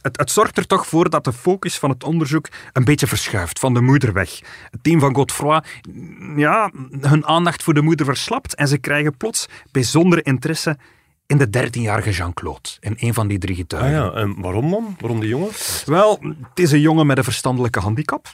[0.02, 3.58] Het, het zorgt er toch voor dat de focus van het onderzoek een beetje verschuift,
[3.58, 4.40] van de moeder weg.
[4.70, 5.62] Het team van Godefroy,
[6.36, 10.78] ja, hun aandacht voor de moeder verslapt en ze krijgen plots bijzondere interesse
[11.26, 13.90] in de 13-jarige Jean-Claude, in een van die drie Ah getuigen.
[14.04, 14.96] ja, en waarom dan?
[15.00, 15.50] Waarom die jongen?
[15.84, 18.26] Wel, het is een jongen met een verstandelijke handicap.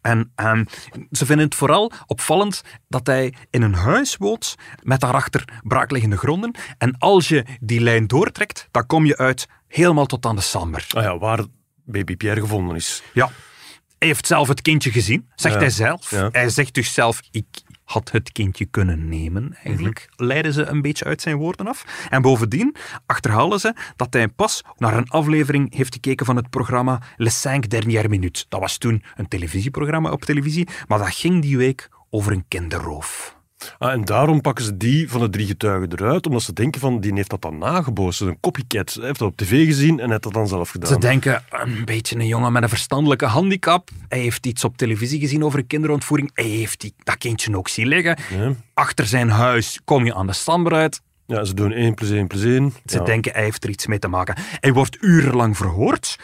[0.00, 0.64] En ehm,
[1.10, 6.54] ze vinden het vooral opvallend dat hij in een huis woont met daarachter braakliggende gronden.
[6.78, 10.86] En als je die lijn doortrekt, dan kom je uit helemaal tot aan de Samber.
[10.90, 11.44] Ah ja, waar
[11.84, 13.02] baby Pierre gevonden is.
[13.12, 13.30] Ja,
[13.98, 15.60] hij heeft zelf het kindje gezien, zegt Ja.
[15.60, 16.10] hij zelf.
[16.10, 16.28] Ja.
[16.32, 17.46] Hij zegt dus zelf, ik
[17.88, 20.08] had het kindje kunnen nemen, eigenlijk.
[20.16, 22.06] Leiden ze een beetje uit zijn woorden af.
[22.08, 27.02] En bovendien achterhalen ze dat hij pas naar een aflevering heeft gekeken van het programma
[27.16, 28.46] Les Cinq Dernières Minutes.
[28.48, 33.37] Dat was toen een televisieprogramma op televisie, maar dat ging die week over een kinderroof.
[33.78, 37.00] Ah, en daarom pakken ze die van de drie getuigen eruit, omdat ze denken van,
[37.00, 38.20] die heeft dat dan nagebootst.
[38.20, 38.94] Een copycat.
[38.94, 40.92] Hij heeft dat op tv gezien en heeft dat dan zelf gedaan.
[40.92, 43.90] Ze denken, een beetje een jongen met een verstandelijke handicap.
[44.08, 46.30] Hij heeft iets op televisie gezien over kinderontvoering.
[46.34, 48.18] Hij heeft die, dat kindje ook zien liggen.
[48.30, 48.52] Ja.
[48.74, 51.00] Achter zijn huis kom je aan de stamberuit.
[51.26, 52.72] Ja, ze doen 1 plus 1 plus 1.
[52.86, 53.04] Ze ja.
[53.04, 54.36] denken, hij heeft er iets mee te maken.
[54.38, 56.18] Hij wordt urenlang verhoord,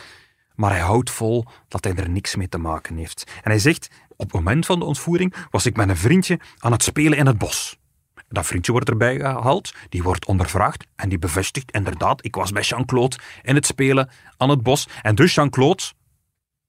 [0.54, 3.24] maar hij houdt vol dat hij er niks mee te maken heeft.
[3.42, 6.72] En hij zegt, op het moment van de ontvoering was ik met een vriendje aan
[6.72, 7.78] het spelen in het bos.
[8.28, 12.62] Dat vriendje wordt erbij gehaald, die wordt ondervraagd en die bevestigt inderdaad, ik was bij
[12.62, 14.88] Jean-Claude in het spelen aan het bos.
[15.02, 15.82] En dus Jean-Claude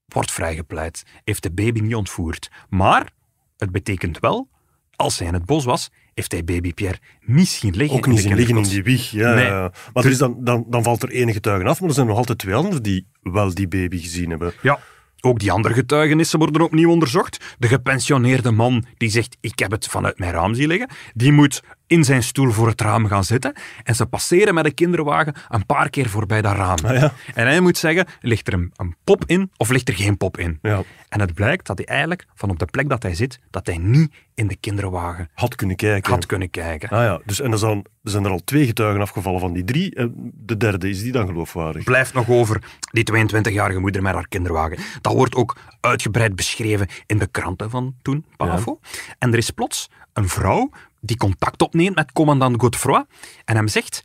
[0.06, 2.50] wordt vrijgepleit, heeft de baby niet ontvoerd.
[2.68, 3.10] Maar
[3.56, 4.48] het betekent wel,
[4.96, 8.20] als hij in het bos was, heeft hij baby Pierre niet zien liggen Ook niet
[8.20, 9.10] zien liggen in die wieg.
[9.10, 9.50] Ja, Nee.
[9.50, 12.16] Maar er is dan, dan, dan valt er één getuige af, maar er zijn nog
[12.16, 14.52] altijd twee anderen die wel die baby gezien hebben.
[14.62, 14.78] Ja,
[15.20, 17.56] ook die andere getuigenissen worden opnieuw onderzocht.
[17.58, 21.62] De gepensioneerde man die zegt, ik heb het vanuit mijn raam zien liggen, die moet
[21.86, 23.52] in zijn stoel voor het raam gaan zitten
[23.84, 26.78] en ze passeren met de kinderwagen een paar keer voorbij dat raam.
[26.84, 27.12] Ah, ja.
[27.34, 30.38] En hij moet zeggen, ligt er een, een pop in of ligt er geen pop
[30.38, 30.58] in?
[30.62, 30.82] Ja.
[31.08, 33.78] En het blijkt dat hij eigenlijk, van op de plek dat hij zit, dat hij
[33.78, 36.12] niet in de kinderwagen Had kunnen kijken.
[36.12, 36.88] had kunnen kijken.
[36.88, 39.64] Ah ja, dus en er zijn, er zijn er al twee getuigen afgevallen van die
[39.64, 39.94] drie.
[39.94, 41.84] En de derde, is die dan geloofwaardig?
[41.84, 44.78] blijft nog over die 22-jarige moeder met haar kinderwagen.
[45.00, 48.80] Dat wordt ook uitgebreid beschreven in de kranten van toen, Pavo.
[49.18, 50.70] En er is plots een vrouw
[51.06, 53.04] die contact opneemt met commandant Godefroy
[53.44, 54.02] en hem zegt...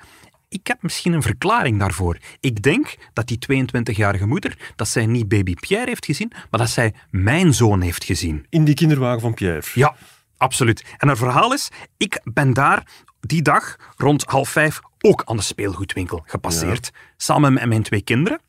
[0.50, 2.18] Ik heb misschien een verklaring daarvoor.
[2.40, 6.70] Ik denk dat die 22-jarige moeder, dat zij niet baby Pierre heeft gezien, maar dat
[6.70, 8.46] zij mijn zoon heeft gezien.
[8.50, 9.62] In die kinderwagen van Pierre.
[9.74, 9.96] Ja,
[10.38, 10.86] absoluut.
[10.98, 12.86] En het verhaal is, ik ben daar
[13.20, 18.42] die dag rond half vijf ook aan de speelgoedwinkel gepasseerd, samen met mijn twee kinderen.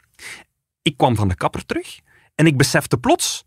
[0.82, 2.00] Ik kwam van de kapper terug
[2.34, 3.44] en ik besefte plots,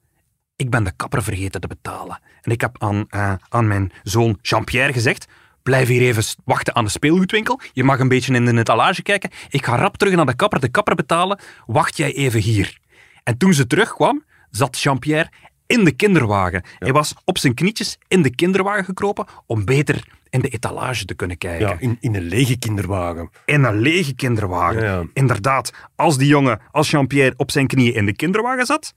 [0.55, 2.19] ik ben de kapper vergeten te betalen.
[2.41, 5.27] En ik heb aan, eh, aan mijn zoon Jean-Pierre gezegd,
[5.63, 7.59] blijf hier even wachten aan de speelgoedwinkel.
[7.73, 9.29] Je mag een beetje in de etalage kijken.
[9.49, 11.39] Ik ga rap terug naar de kapper, de kapper betalen.
[11.65, 12.77] Wacht jij even hier.
[13.23, 15.29] En toen ze terugkwam, zat Jean-Pierre
[15.67, 16.63] in de kinderwagen.
[16.79, 21.13] Hij was op zijn knietjes in de kinderwagen gekropen om beter in de etalage te
[21.13, 21.67] kunnen kijken.
[21.67, 23.29] Ja, in, in een lege kinderwagen.
[23.45, 24.81] In een lege kinderwagen.
[24.81, 25.03] Ja, ja.
[25.13, 28.93] Inderdaad, als die jongen, als Jean-Pierre op zijn knieën in de kinderwagen zat,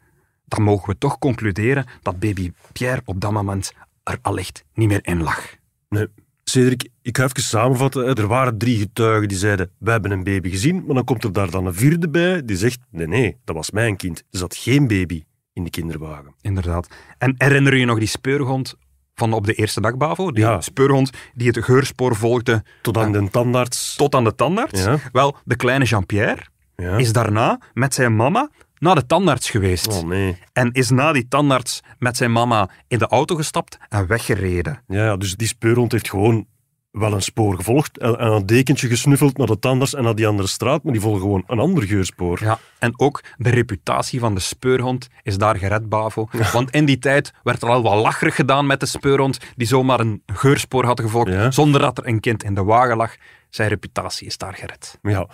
[0.48, 5.00] dan mogen we toch concluderen dat baby Pierre op dat moment er allicht niet meer
[5.02, 5.54] in lag.
[5.88, 6.06] Nee.
[6.44, 8.14] Cedric, ik ga even samenvatten.
[8.14, 10.84] Er waren drie getuigen die zeiden, wij hebben een baby gezien.
[10.86, 13.70] Maar dan komt er daar dan een vierde bij die zegt, nee, nee, dat was
[13.70, 14.18] mijn kind.
[14.18, 16.34] Er zat geen baby in de kinderwagen.
[16.40, 16.88] Inderdaad.
[17.18, 18.74] En herinner je je nog die speurhond
[19.14, 20.30] van op de eerste dag, Bavo?
[20.32, 20.60] Die Ja.
[20.60, 23.94] speurhond die het geurspoor volgde Tot aan de tandarts.
[23.96, 24.82] tot aan de tandarts.
[24.84, 24.96] Ja.
[25.12, 26.42] Wel, de kleine Jean-Pierre
[26.76, 26.96] Ja.
[26.96, 29.86] is daarna met zijn mama naar de tandarts geweest.
[29.86, 30.38] Oh nee.
[30.52, 34.82] En is na die tandarts met zijn mama in de auto gestapt en weggereden.
[34.86, 36.46] Ja, dus die speurhond heeft gewoon
[36.90, 40.26] wel een spoor gevolgd en en een dekentje gesnuffeld naar de tandarts en naar die
[40.26, 42.38] andere straat, maar die volgen gewoon een ander geurspoor.
[42.42, 46.28] Ja, en ook de reputatie van de speurhond is daar gered, Bavo.
[46.52, 50.00] Want in die tijd werd er al wat lacherig gedaan met de speurhond, die zomaar
[50.00, 51.50] een geurspoor had gevolgd, Ja.
[51.50, 53.14] zonder dat er een kind in de wagen lag.
[53.50, 54.98] Zijn reputatie is daar gered.
[55.02, 55.26] Ja.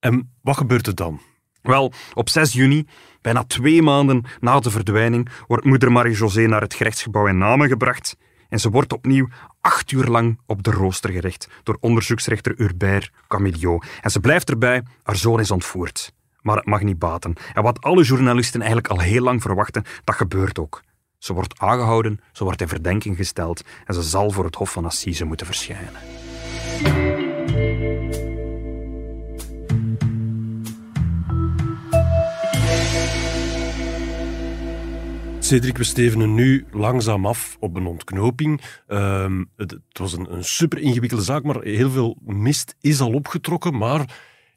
[0.00, 1.20] En wat gebeurt er dan?
[1.62, 2.86] Wel, op 6 juni,
[3.20, 8.16] bijna twee maanden na de verdwijning, wordt moeder Marie-José naar het gerechtsgebouw in Namen gebracht.
[8.48, 9.28] En ze wordt opnieuw
[9.60, 13.86] acht uur lang op de rooster gerecht door onderzoeksrechter Hubert Camilliot.
[14.00, 16.12] En ze blijft erbij, haar zoon is ontvoerd.
[16.40, 17.34] Maar het mag niet baten.
[17.54, 20.82] En wat alle journalisten eigenlijk al heel lang verwachten, dat gebeurt ook.
[21.18, 24.84] Ze wordt aangehouden, ze wordt in verdenking gesteld en ze zal voor het Hof van
[24.84, 26.00] Assise moeten verschijnen.
[35.50, 38.60] Cedric, we stevenen nu langzaam af op een ontknoping.
[38.86, 43.12] Ehm, het, het was een, een super ingewikkelde zaak, maar heel veel mist is al
[43.12, 43.76] opgetrokken.
[43.76, 44.00] Maar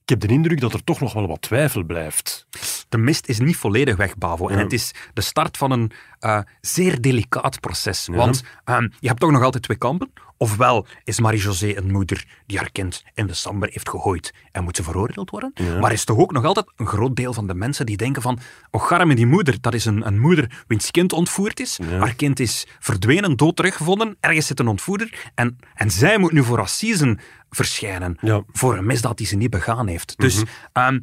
[0.02, 2.48] ik heb de indruk dat er toch nog wel wat twijfel blijft.
[2.90, 4.48] De mist is niet volledig weg, Bavo.
[4.48, 4.64] En Ja.
[4.64, 8.08] het is de start van een eh, zeer delicaat proces.
[8.12, 10.12] Want ehm, je hebt toch nog altijd twee kampen.
[10.38, 14.76] Ofwel is Marie-José een moeder die haar kind in de samber heeft gegooid en moet
[14.76, 15.54] ze veroordeeld worden.
[15.80, 18.40] Maar is toch ook nog altijd een groot deel van de mensen die denken van
[18.72, 21.80] oh garme die moeder, dat is een, een moeder wiens kind ontvoerd is.
[22.00, 24.18] Haar kind is verdwenen, dood teruggevonden.
[24.20, 25.32] Ergens zit een ontvoerder.
[25.36, 27.20] En, en zij moet nu voor assisen
[27.50, 28.44] verschijnen Ja.
[28.52, 30.14] voor een misdaad die ze niet begaan heeft.
[30.18, 30.44] Dus
[30.74, 30.94] ehm,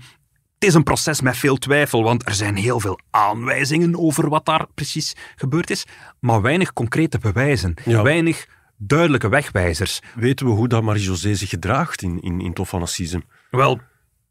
[0.55, 4.45] het is een proces met veel twijfel, want er zijn heel veel aanwijzingen over wat
[4.45, 5.85] daar precies gebeurd is,
[6.19, 8.47] maar weinig concrete bewijzen, weinig
[8.83, 10.01] duidelijke wegwijzers.
[10.14, 13.23] Weten we hoe dat Marie-José zich gedraagt in, in, in het Hof van Assise?
[13.51, 13.81] Wel, het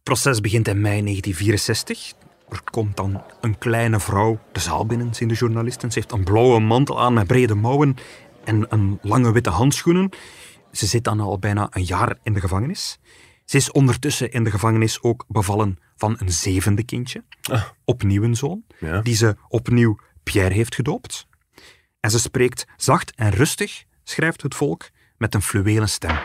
[0.04, 2.14] proces begint in mei 1964.
[2.50, 5.92] Er komt dan een kleine vrouw de zaal binnen, zien de journalisten.
[5.92, 7.96] Ze heeft een blauwe mantel aan met brede mouwen
[8.44, 10.10] en een lange witte handschoenen.
[10.72, 13.00] Ze zit dan al bijna een jaar in de gevangenis.
[13.46, 17.24] Ze is ondertussen in de gevangenis ook bevallen van een zevende kindje.
[17.52, 17.64] Ah.
[17.86, 19.02] Opnieuw een zoon, Ja.
[19.02, 21.28] die ze opnieuw Pierre heeft gedoopt.
[22.00, 26.20] En ze spreekt zacht en rustig, schrijft het volk, met een fluwelen stem.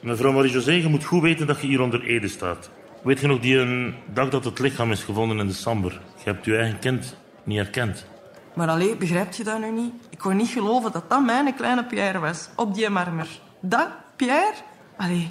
[0.00, 2.70] Mevrouw Marie-José, je moet goed weten dat je hier onder Ede staat.
[3.02, 6.00] Weet je nog die een dag dat het lichaam is gevonden in de Samber?
[6.16, 8.06] Je hebt je eigen kind niet herkend.
[8.54, 9.92] Maar alleen, begrijpt je dat nu niet?
[10.10, 13.28] Ik kon niet geloven dat dat mijn kleine Pierre was, op die marmer.
[13.60, 14.54] Dat, Pierre?
[14.96, 15.30] Allee,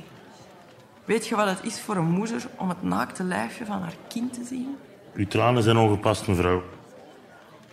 [1.05, 4.33] weet je wat het is voor een moeder om het naakte lijfje van haar kind
[4.33, 4.77] te zien?
[5.13, 6.63] Uw tranen zijn ongepast, mevrouw.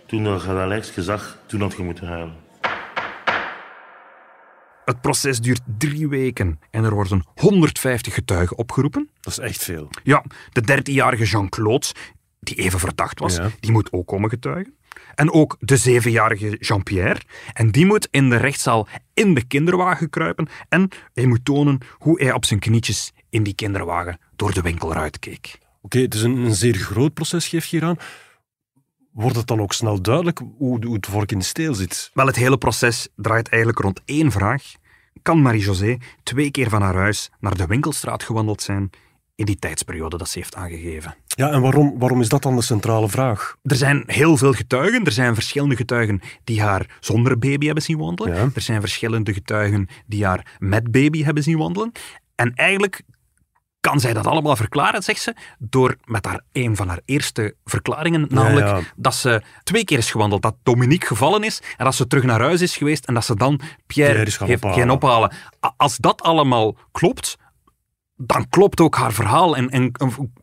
[0.05, 2.48] Toen dat je dat zag, toen had je moeten huilen.
[4.89, 9.09] Het proces duurt drie weken en er worden 150 getuigen opgeroepen.
[9.21, 9.89] Dat is echt veel.
[10.03, 11.85] Ja, de 13-jarige Jean-Claude,
[12.39, 13.49] die even verdacht was, Ja.
[13.59, 14.73] die moet ook komen getuigen.
[15.15, 17.19] En ook de zevenjarige Jean-Pierre.
[17.53, 20.47] En die moet in de rechtszaal in de kinderwagen kruipen.
[20.69, 25.19] En hij moet tonen hoe hij op zijn knietjes in die kinderwagen door de winkelruit
[25.19, 25.57] keek.
[25.81, 27.97] Oké, het is een, een zeer groot proces, geef je hier aan.
[29.19, 32.11] Wordt het dan ook snel duidelijk hoe, hoe het vork in de steel zit?
[32.13, 34.63] Wel, het hele proces draait eigenlijk rond één vraag.
[35.21, 38.89] Kan Marie-José twee keer van haar huis naar de winkelstraat gewandeld zijn
[39.35, 41.15] in die tijdsperiode dat ze heeft aangegeven?
[41.27, 43.55] Ja, en waarom, waarom is dat dan de centrale vraag?
[43.63, 45.05] Er zijn heel veel getuigen.
[45.05, 48.35] Er zijn verschillende getuigen die haar zonder baby hebben zien wandelen.
[48.35, 48.49] Ja.
[48.53, 51.91] Er zijn verschillende getuigen die haar met baby hebben zien wandelen.
[52.35, 53.01] En eigenlijk
[53.79, 58.27] kan zij dat allemaal verklaren, zegt ze, door met haar een van haar eerste verklaringen,
[58.29, 58.79] namelijk ja.
[58.95, 62.41] dat ze twee keer is gewandeld, dat Dominique gevallen is en dat ze terug naar
[62.41, 64.79] huis is geweest en dat ze dan Pierre, Pierre heeft ophalen.
[64.79, 65.31] gaan ophalen.
[65.77, 67.37] Als dat allemaal klopt,
[68.21, 69.91] dan klopt ook haar verhaal en, en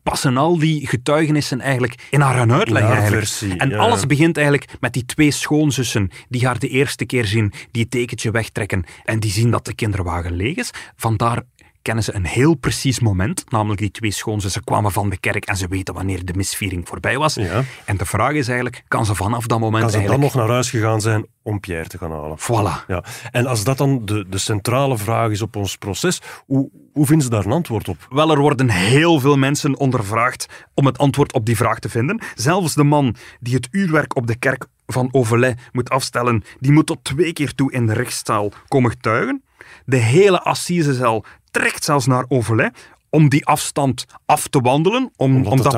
[0.03, 3.25] passen al die getuigenissen eigenlijk in haar uitleg eigenlijk.
[3.25, 3.77] versie, en ja.
[3.77, 7.91] alles begint eigenlijk met die twee schoonzussen die haar de eerste keer zien, die het
[7.91, 10.71] tekentje wegtrekken en die zien dat de kinderwagen leeg is.
[10.95, 11.43] Vandaar
[11.87, 15.57] kennen ze een heel precies moment, namelijk die twee schoonzussen kwamen van de kerk en
[15.57, 17.33] ze weten wanneer de misviering voorbij was.
[17.33, 17.63] Ja.
[17.85, 20.49] En de vraag is eigenlijk, kan ze vanaf dat moment Kan ze dan nog naar
[20.49, 22.37] huis gegaan zijn om Pierre te gaan halen?
[22.39, 22.85] Voilà.
[22.87, 23.03] Ja.
[23.31, 27.25] En als dat dan de, de centrale vraag is op ons proces, hoe, hoe vinden
[27.25, 28.07] ze daar een antwoord op?
[28.09, 32.21] Wel, er worden heel veel mensen ondervraagd om het antwoord op die vraag te vinden.
[32.35, 36.85] Zelfs de man die het uurwerk op de kerk van Auvelay moet afstellen, die moet
[36.85, 39.41] tot twee keer toe in de rechtszaal komen getuigen.
[39.85, 42.71] De hele assisezaal trekt zelfs naar Auvelay
[43.09, 45.73] om die afstand af te wandelen, om, Om dat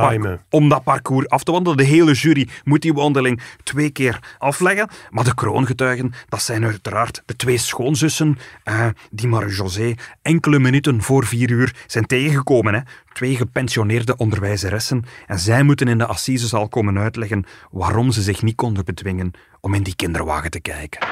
[0.49, 1.77] om dat parcours af te wandelen.
[1.77, 4.89] De hele jury moet die wandeling twee keer afleggen.
[5.09, 11.25] Maar de kroongetuigen, dat zijn uiteraard de twee schoonzussen eh, die Marie-José enkele minuten voor
[11.25, 12.73] vier uur zijn tegengekomen.
[12.73, 12.79] Hè.
[13.13, 15.05] Twee gepensioneerde onderwijzeressen.
[15.27, 19.73] En zij moeten in de assisezaal komen uitleggen waarom ze zich niet konden bedwingen om
[19.73, 21.07] in die kinderwagen te kijken.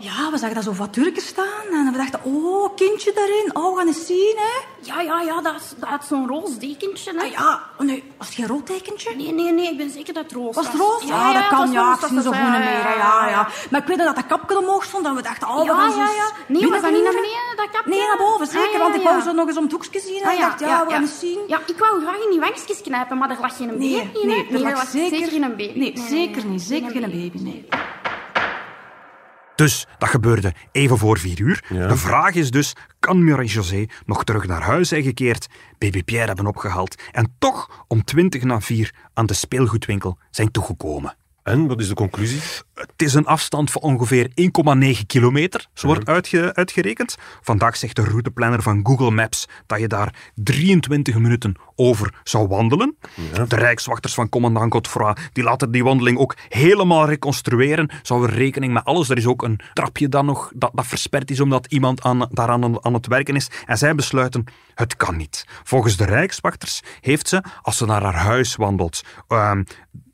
[0.00, 3.50] Ja, we zagen daar zo voiturken staan en we dachten, oh, kindje daarin.
[3.52, 4.66] Oh, we gaan eens zien, hè.
[4.80, 7.12] Ja, ja, ja, dat is, dat is zo'n roze dekentje.
[7.12, 7.24] Hè?
[7.24, 9.14] Ah, ja, oh, nee, was het geen rood tekentje?
[9.16, 11.02] Nee, nee, nee, ik ben zeker dat het roze Was het rood?
[11.06, 11.92] Ja, dat kan, ja.
[11.92, 13.48] Ik zie zo goed niet meer, ja, ja.
[13.70, 15.92] Maar ik weet dat dat kapje omhoog stond en we dachten, oh, we Ja, gaan
[15.92, 16.30] zo ja, ja.
[16.46, 17.90] Nee, was dat niet naar beneden, dat kapje?
[17.90, 18.66] Nee, naar boven, zeker.
[18.66, 19.08] Ah, ja, want ik ja.
[19.10, 21.00] wou zo nog eens om het hoekje zien en Ah, ik dacht, ja, we gaan
[21.02, 21.38] eens zien.
[21.46, 24.26] Ja, ik wou graag in die wangstjes knijpen, maar er lag geen baby in.
[24.26, 25.78] nee, er lag zeker, zeker geen baby.
[25.78, 26.62] Nee, zeker niet.
[26.62, 27.68] Zeker geen baby, nee.
[29.58, 31.64] Dus dat gebeurde even voor vier uur.
[31.68, 31.86] Ja.
[31.86, 35.46] De vraag is dus, kan Marie-José nog terug naar huis zijn gekeerd,
[35.78, 41.16] baby Pierre hebben opgehaald en toch om twintig na vier aan de speelgoedwinkel zijn toegekomen?
[41.48, 42.40] En, wat is de conclusie?
[42.74, 47.16] Het is een afstand van ongeveer 1,9 kilometer, zo wordt uitge- uitgerekend.
[47.40, 52.96] Vandaag zegt de routeplanner van Google Maps dat je daar 23 minuten over zou wandelen.
[53.48, 57.90] De rijkswachters van commandant Godefroy die laten die wandeling ook helemaal reconstrueren.
[58.02, 59.08] Ze houden rekening met alles.
[59.08, 62.84] Er is ook een trapje dat nog dat, dat versperd is omdat iemand aan, daaraan
[62.84, 63.50] aan het werken is.
[63.66, 65.44] En zij besluiten, het kan niet.
[65.64, 69.64] Volgens de rijkswachters heeft ze, als ze naar haar huis wandelt, ehm,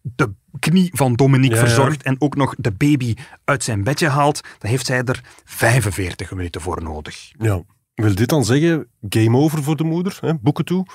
[0.02, 3.14] de knie van Dominique Ja, verzorgt en ook nog de baby
[3.44, 7.32] uit zijn bedje haalt, dan heeft zij er 45 minuten voor nodig.
[7.38, 7.62] Ja.
[7.94, 10.18] Wil dit dan zeggen, game over voor de moeder?
[10.20, 10.34] Hè?
[10.34, 10.86] Boeken toe?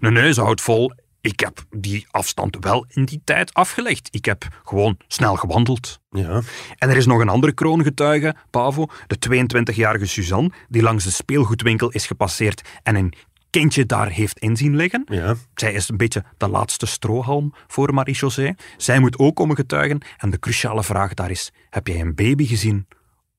[0.00, 0.92] Nee, nee, ze houdt vol.
[1.20, 4.08] Ik heb die afstand wel in die tijd afgelegd.
[4.10, 6.00] Ik heb gewoon snel gewandeld.
[6.10, 6.42] Ja.
[6.76, 11.90] En er is nog een andere kroongetuige, Pavo, de 22-jarige Suzanne, die langs de speelgoedwinkel
[11.90, 13.14] is gepasseerd en een
[13.50, 15.04] kindje daar heeft inzien liggen.
[15.08, 15.34] Ja.
[15.54, 18.54] Zij is een beetje de laatste strohalm voor Marie-José.
[18.76, 20.00] Zij moet ook komen getuigen.
[20.16, 22.86] En de cruciale vraag daar is, heb jij een baby gezien?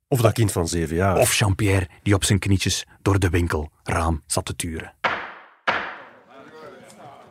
[0.07, 1.17] Of dat kind van zeven jaar.
[1.17, 4.93] Of Jean-Pierre die op zijn knietjes door de winkelraam zat te turen?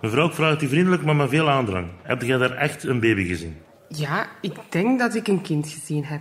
[0.00, 1.88] Mevrouw, ik vraag het u vriendelijk, maar met veel aandrang.
[2.02, 3.56] Heb jij daar echt een baby gezien?
[3.88, 6.20] Ja, ik denk dat ik een kind gezien heb.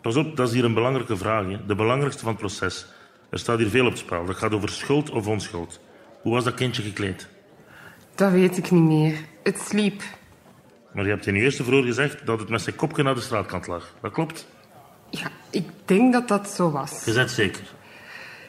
[0.00, 1.46] Pas op, dat is hier een belangrijke vraag.
[1.46, 1.66] Hè?
[1.66, 2.86] De belangrijkste van het proces.
[3.30, 4.24] Er staat hier veel op het spel.
[4.24, 5.80] Dat gaat over schuld of onschuld.
[6.24, 7.28] Hoe was dat kindje gekleed?
[8.14, 9.14] Dat weet ik niet meer.
[9.42, 10.02] Het sliep.
[10.92, 13.20] Maar je hebt in je eerste verhoor gezegd dat het met zijn kopje naar de
[13.20, 13.94] straatkant lag.
[14.02, 14.46] Dat klopt?
[15.10, 17.04] Ja, ik denk dat dat zo was.
[17.04, 17.62] Je bent zeker.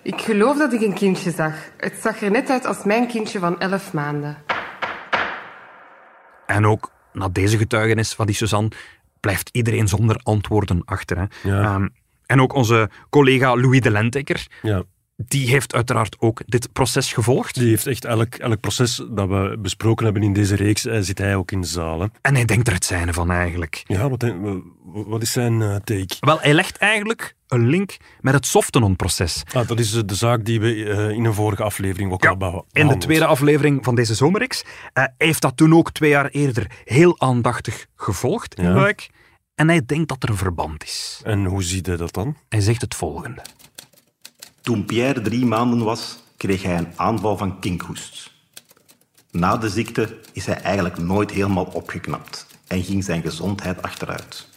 [0.01, 1.53] Ik geloof dat ik een kindje zag.
[1.78, 4.38] Het zag er net uit als mijn kindje van elf maanden.
[6.45, 8.71] En ook na deze getuigenis van die Suzanne
[9.19, 11.17] blijft iedereen zonder antwoorden achter.
[11.17, 11.49] Hè.
[11.49, 11.63] Ja.
[11.63, 11.88] Ehm,
[12.26, 14.84] en ook onze collega Louis de Lentekker, Ja.
[15.18, 17.55] Die heeft uiteraard ook dit proces gevolgd.
[17.55, 21.18] Die heeft echt elk, elk proces dat we besproken hebben in deze reeks, eh, zit
[21.18, 21.99] hij ook in de zaal.
[22.01, 22.07] Hè.
[22.22, 23.84] En hij denkt er het zijne van eigenlijk.
[23.88, 24.34] Ja, wat,
[24.84, 26.16] wat is zijn eh, take?
[26.20, 29.43] Wel, hij legt eigenlijk een link met het Softenon-proces.
[29.53, 30.76] Ah, dat is eh, de zaak die we
[31.13, 33.01] in een vorige aflevering ook Ja, al beha- in de behandeld.
[33.01, 34.63] tweede aflevering van deze zomerreeks.
[34.93, 38.74] Hij heeft dat toen ook twee jaar eerder heel aandachtig gevolgd in Ja.
[38.74, 39.09] Luik.
[39.55, 41.22] En hij denkt dat er een verband is.
[41.24, 42.38] En hoe ziet hij dat dan?
[42.49, 43.41] Hij zegt het volgende.
[44.66, 48.32] Toen Pierre drie maanden was, kreeg hij een aanval van kinkhoest.
[49.32, 54.47] Na de ziekte is hij eigenlijk nooit helemaal opgeknapt en ging zijn gezondheid achteruit.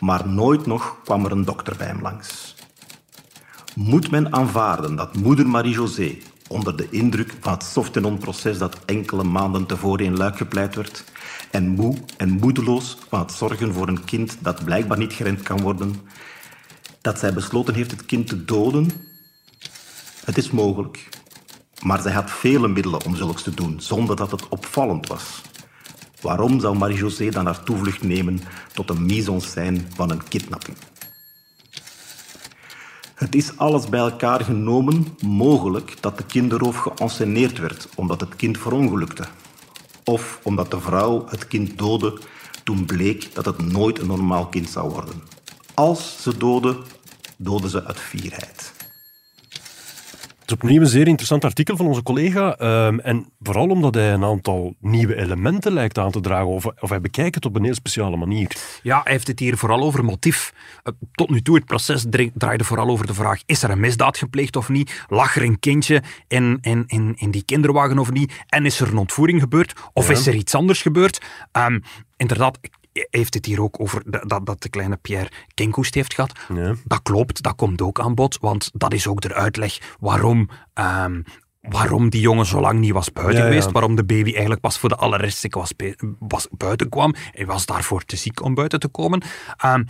[0.00, 2.54] Maar nooit nog kwam er een dokter bij hem langs.
[3.74, 6.16] Moet men aanvaarden dat moeder Marie-José
[6.48, 11.04] onder de indruk van het Softenon-proces dat enkele maanden tevoren in Luik gepleit werd,
[11.50, 15.60] en moe en moedeloos van het zorgen voor een kind dat blijkbaar niet gerend kan
[15.60, 15.94] worden,
[17.06, 18.90] dat zij besloten heeft het kind te doden?
[20.24, 21.08] Het is mogelijk.
[21.82, 25.42] Maar zij had vele middelen om zulks te doen, zonder dat het opvallend was.
[26.20, 28.40] Waarom zou Marie-José dan haar toevlucht nemen
[28.72, 30.76] tot een mise-en-scène van een kidnapping?
[33.14, 38.58] Het is alles bij elkaar genomen mogelijk dat de kinderroof geënsceneerd werd omdat het kind
[38.58, 39.24] verongelukte.
[40.04, 42.18] Of omdat de vrouw het kind doodde
[42.64, 45.22] toen bleek dat het nooit een normaal kind zou worden.
[45.76, 46.76] Als ze doodde,
[47.38, 48.74] doodde ze uit fierheid.
[50.38, 52.56] Het is opnieuw een zeer interessant artikel van onze collega.
[52.56, 56.46] ehm, en vooral omdat hij een aantal nieuwe elementen lijkt aan te dragen.
[56.46, 58.50] Of, of hij bekijkt het op een heel speciale manier.
[58.82, 60.52] Ja, hij heeft het hier vooral over motief.
[60.82, 63.80] Eh, Tot nu toe, het proces dra- draaide vooral over de vraag, is er een
[63.80, 65.04] misdaad gepleegd of niet?
[65.08, 68.32] Lag er een kindje in, in, in, in die kinderwagen of niet?
[68.46, 69.72] En is er een ontvoering gebeurd?
[69.92, 70.12] Of Ja.
[70.12, 71.24] is er iets anders gebeurd?
[71.52, 71.78] Ehm,
[72.16, 72.58] inderdaad,
[73.10, 76.32] heeft het hier ook over dat, dat de kleine Pierre kinkhoest heeft gehad.
[76.54, 76.74] Ja.
[76.84, 80.48] Dat klopt, dat komt ook aan bod, want dat is ook de uitleg waarom...
[80.74, 81.20] ehm,
[81.68, 83.46] Waarom die jongen zo lang niet was buiten Ja, ja.
[83.48, 85.72] geweest, waarom de baby eigenlijk pas voor de allereerste keer was,
[86.18, 87.14] was buiten kwam.
[87.30, 89.22] Hij was daarvoor te ziek om buiten te komen.
[89.56, 89.84] Ehm,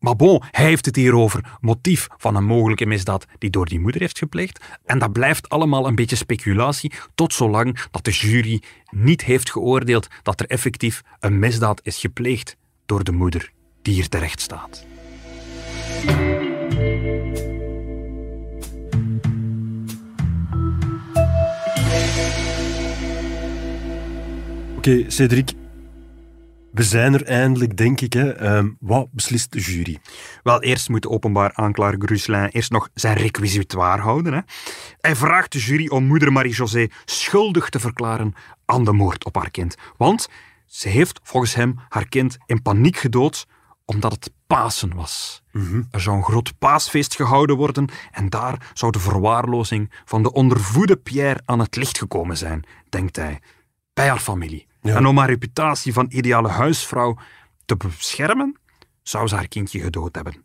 [0.00, 3.80] maar bon, hij heeft het hier over motief van een mogelijke misdaad die door die
[3.80, 4.64] moeder heeft gepleegd.
[4.84, 10.08] En dat blijft allemaal een beetje speculatie, tot zolang dat de jury niet heeft geoordeeld
[10.22, 14.86] dat er effectief een misdaad is gepleegd door de moeder die hier terecht staat.
[24.76, 25.52] Oké, Cedric.
[26.72, 28.12] We zijn er eindelijk, denk ik.
[28.12, 28.32] Hè.
[28.32, 29.98] Ehm, wat beslist de jury?
[30.42, 34.32] Wel, eerst moet de openbaar aanklager Gruslijn eerst nog zijn requisitoire houden.
[34.32, 34.40] Hè.
[35.00, 39.50] Hij vraagt de jury om moeder Marie-José schuldig te verklaren aan de moord op haar
[39.50, 39.74] kind.
[39.96, 40.28] Want
[40.66, 43.46] ze heeft volgens hem haar kind in paniek gedood
[43.84, 45.42] omdat het Pasen was.
[45.90, 50.96] Er zou een groot paasfeest gehouden worden en daar zou de verwaarlozing van de ondervoede
[50.96, 53.40] Pierre aan het licht gekomen zijn, denkt hij,
[53.94, 54.66] bij haar familie.
[54.82, 54.96] Ja.
[54.96, 57.18] En om haar reputatie van ideale huisvrouw
[57.64, 58.58] te beschermen,
[59.02, 60.44] zou ze haar kindje gedood hebben.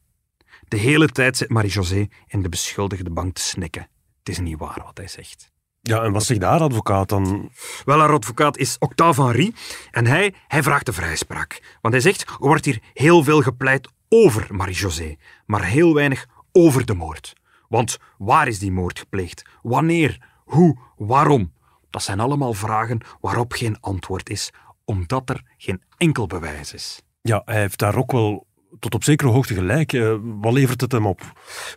[0.68, 3.88] De hele tijd zit Marie-José in de beschuldigde bank te snikken.
[4.20, 5.52] Het is niet waar wat hij zegt.
[5.82, 7.52] Ja, en wat zegt daar advocaat dan?
[7.86, 9.54] Wel, haar advocaat is Octave Henry
[9.92, 11.78] en hij, hij vraagt de vrijspraak.
[11.82, 15.16] Want hij zegt, er wordt hier heel veel gepleit over Marie-José,
[15.46, 17.34] maar heel weinig over de moord.
[17.68, 19.46] Want waar is die moord gepleegd?
[19.62, 20.18] Wanneer?
[20.46, 20.78] Hoe?
[20.98, 21.54] Waarom?
[21.96, 24.52] Dat zijn allemaal vragen waarop geen antwoord is,
[24.86, 27.02] omdat er geen enkel bewijs is.
[27.22, 28.48] Ja, hij heeft daar ook wel
[28.80, 29.94] tot op zekere hoogte gelijk.
[29.94, 31.22] Eh, wat levert het hem op?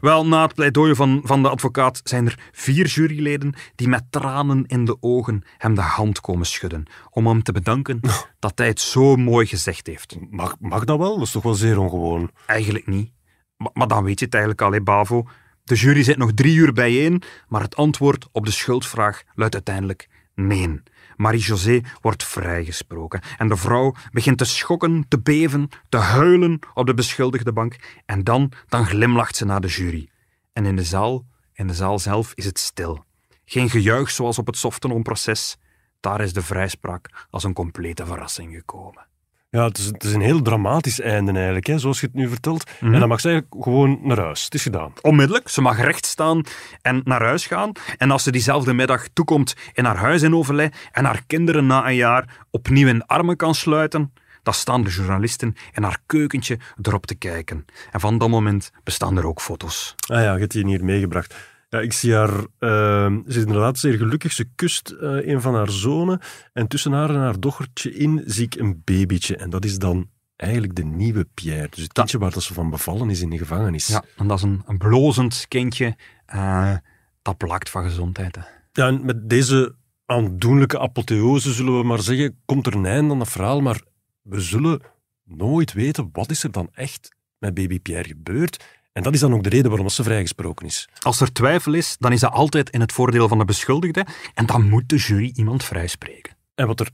[0.00, 4.66] Wel, na het pleidooi van, van de advocaat zijn er vier juryleden die met tranen
[4.66, 6.84] in de ogen hem de hand komen schudden.
[7.10, 8.00] Om hem te bedanken
[8.38, 10.16] dat hij het zo mooi gezegd heeft.
[10.30, 11.18] Mag, mag dat wel?
[11.18, 12.30] Dat is toch wel zeer ongewoon.
[12.46, 13.12] Eigenlijk niet.
[13.56, 15.26] Maar, maar dan weet je het eigenlijk al, hè, Bavo.
[15.68, 20.08] De jury zit nog drie uur bijeen, maar het antwoord op de schuldvraag luidt uiteindelijk
[20.34, 20.80] nee.
[21.16, 26.94] Marie-José wordt vrijgesproken en de vrouw begint te schokken, te beven, te huilen op de
[26.94, 30.08] beschuldigde bank en dan, dan glimlacht ze naar de jury.
[30.52, 33.04] En in de zaal, in de zaal zelf is het stil.
[33.44, 35.56] Geen gejuich zoals op het Softenon-proces.
[36.00, 39.06] Daar is de vrijspraak als een complete verrassing gekomen.
[39.50, 42.28] Ja, het is, het is een heel dramatisch einde eigenlijk, hè, zoals je het nu
[42.28, 42.70] vertelt.
[42.80, 42.94] Mhm.
[42.94, 44.44] En dan mag ze eigenlijk gewoon naar huis.
[44.44, 44.92] Het is gedaan.
[45.02, 46.42] Onmiddellijk, ze mag recht staan
[46.82, 47.72] en naar huis gaan.
[47.96, 51.86] En als ze diezelfde middag toekomt in haar huis in overleg en haar kinderen na
[51.86, 57.06] een jaar opnieuw in armen kan sluiten, dan staan de journalisten in haar keukentje erop
[57.06, 57.64] te kijken.
[57.90, 59.94] En van dat moment bestaan er ook foto's.
[60.06, 61.34] Ah ja, je hebt die hier meegebracht.
[61.68, 64.32] Ja, ik zie haar, eh, ze is inderdaad zeer gelukkig.
[64.32, 66.20] Ze kust eh, een van haar zonen.
[66.52, 69.36] En tussen haar en haar dochtertje in zie ik een babytje.
[69.36, 71.68] En dat is dan eigenlijk de nieuwe Pierre.
[71.70, 73.86] Dus het kindje waar dat ze van bevallen is in de gevangenis.
[73.86, 75.96] Ja, en dat is een, een blozend kindje
[76.26, 76.76] eh,
[77.22, 78.36] dat plakt van gezondheid.
[78.36, 78.42] hè.
[78.72, 79.74] Ja, en met deze
[80.06, 83.60] aandoenlijke apotheose, zullen we maar zeggen, komt er een einde aan het verhaal.
[83.60, 83.80] Maar
[84.22, 84.80] we zullen
[85.24, 88.64] nooit weten wat is er dan echt met baby Pierre gebeurd.
[88.98, 90.88] En dat is dan ook de reden waarom ze vrijgesproken is.
[91.00, 94.46] Als er twijfel is, dan is dat altijd in het voordeel van de beschuldigde en
[94.46, 96.36] dan moet de jury iemand vrijspreken.
[96.54, 96.90] En wat er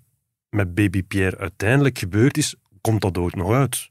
[0.51, 3.91] met baby Pierre uiteindelijk gebeurd is, komt dat ooit nog uit.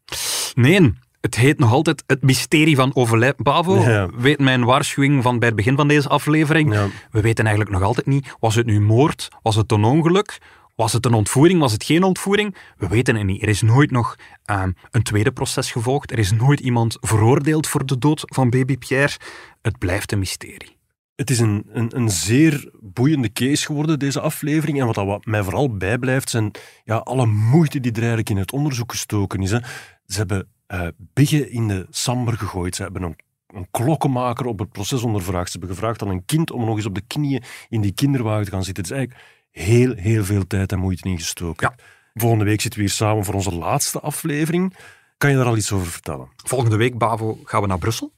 [0.53, 3.43] Nee, het heet nog altijd het mysterie van overlijden.
[3.43, 4.09] Bavo, Ja.
[4.18, 6.74] weet mijn waarschuwing van bij het begin van deze aflevering.
[6.74, 6.88] Ja.
[7.11, 9.28] We weten eigenlijk nog altijd niet, was het nu moord?
[9.41, 10.38] Was het een ongeluk?
[10.76, 11.59] Was het een ontvoering?
[11.59, 12.55] Was het geen ontvoering?
[12.78, 13.41] We weten het niet.
[13.41, 14.15] Er is nooit nog
[14.45, 16.11] ehm, een tweede proces gevolgd.
[16.11, 19.17] Er is nooit iemand veroordeeld voor de dood van baby Pierre.
[19.61, 20.78] Het blijft een mysterie.
[21.15, 24.80] Het is een, een, een zeer boeiende case geworden, deze aflevering.
[24.80, 26.51] En wat, dat mij vooral bijblijft, zijn
[26.84, 29.51] ja, alle moeite die er eigenlijk in het onderzoek gestoken is.
[29.51, 29.59] Hè.
[30.05, 32.76] Ze hebben eh biggen in de samber gegooid.
[32.76, 33.15] Ze hebben een,
[33.47, 35.51] een klokkenmaker op het proces ondervraagd.
[35.51, 38.45] Ze hebben gevraagd aan een kind om nog eens op de knieën in die kinderwagen
[38.45, 38.84] te gaan zitten.
[38.84, 41.76] Het is eigenlijk heel, heel veel tijd en moeite in gestoken.
[42.14, 44.76] Volgende week zitten we hier samen voor onze laatste aflevering.
[45.18, 46.30] Kan je daar al iets over vertellen?
[46.36, 48.14] Volgende week, Bavo, gaan we naar Brussel.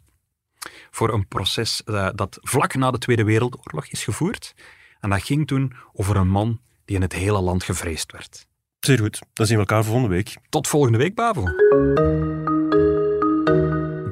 [0.91, 4.53] Voor een proces eh, dat vlak na de Tweede Wereldoorlog is gevoerd.
[4.99, 8.47] En dat ging toen over een man die in het hele land gevreesd werd.
[8.79, 9.21] Zeer goed.
[9.33, 10.37] Dan zien we elkaar volgende week.
[10.49, 11.43] Tot volgende week, Bavo.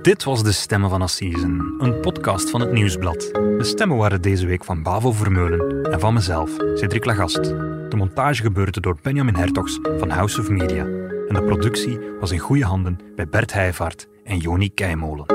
[0.04, 3.20] Dit was De Stemmen van Assisen, een podcast van het Nieuwsblad.
[3.34, 7.44] De stemmen waren deze week van Bavo Vermeulen en van mezelf, Cedric Lagast.
[7.44, 10.86] De montage gebeurde door Benjamin Hertogs van House of Media.
[11.28, 15.26] En de productie was in goede handen bij Bert Heijvaart en Joni Keimolen.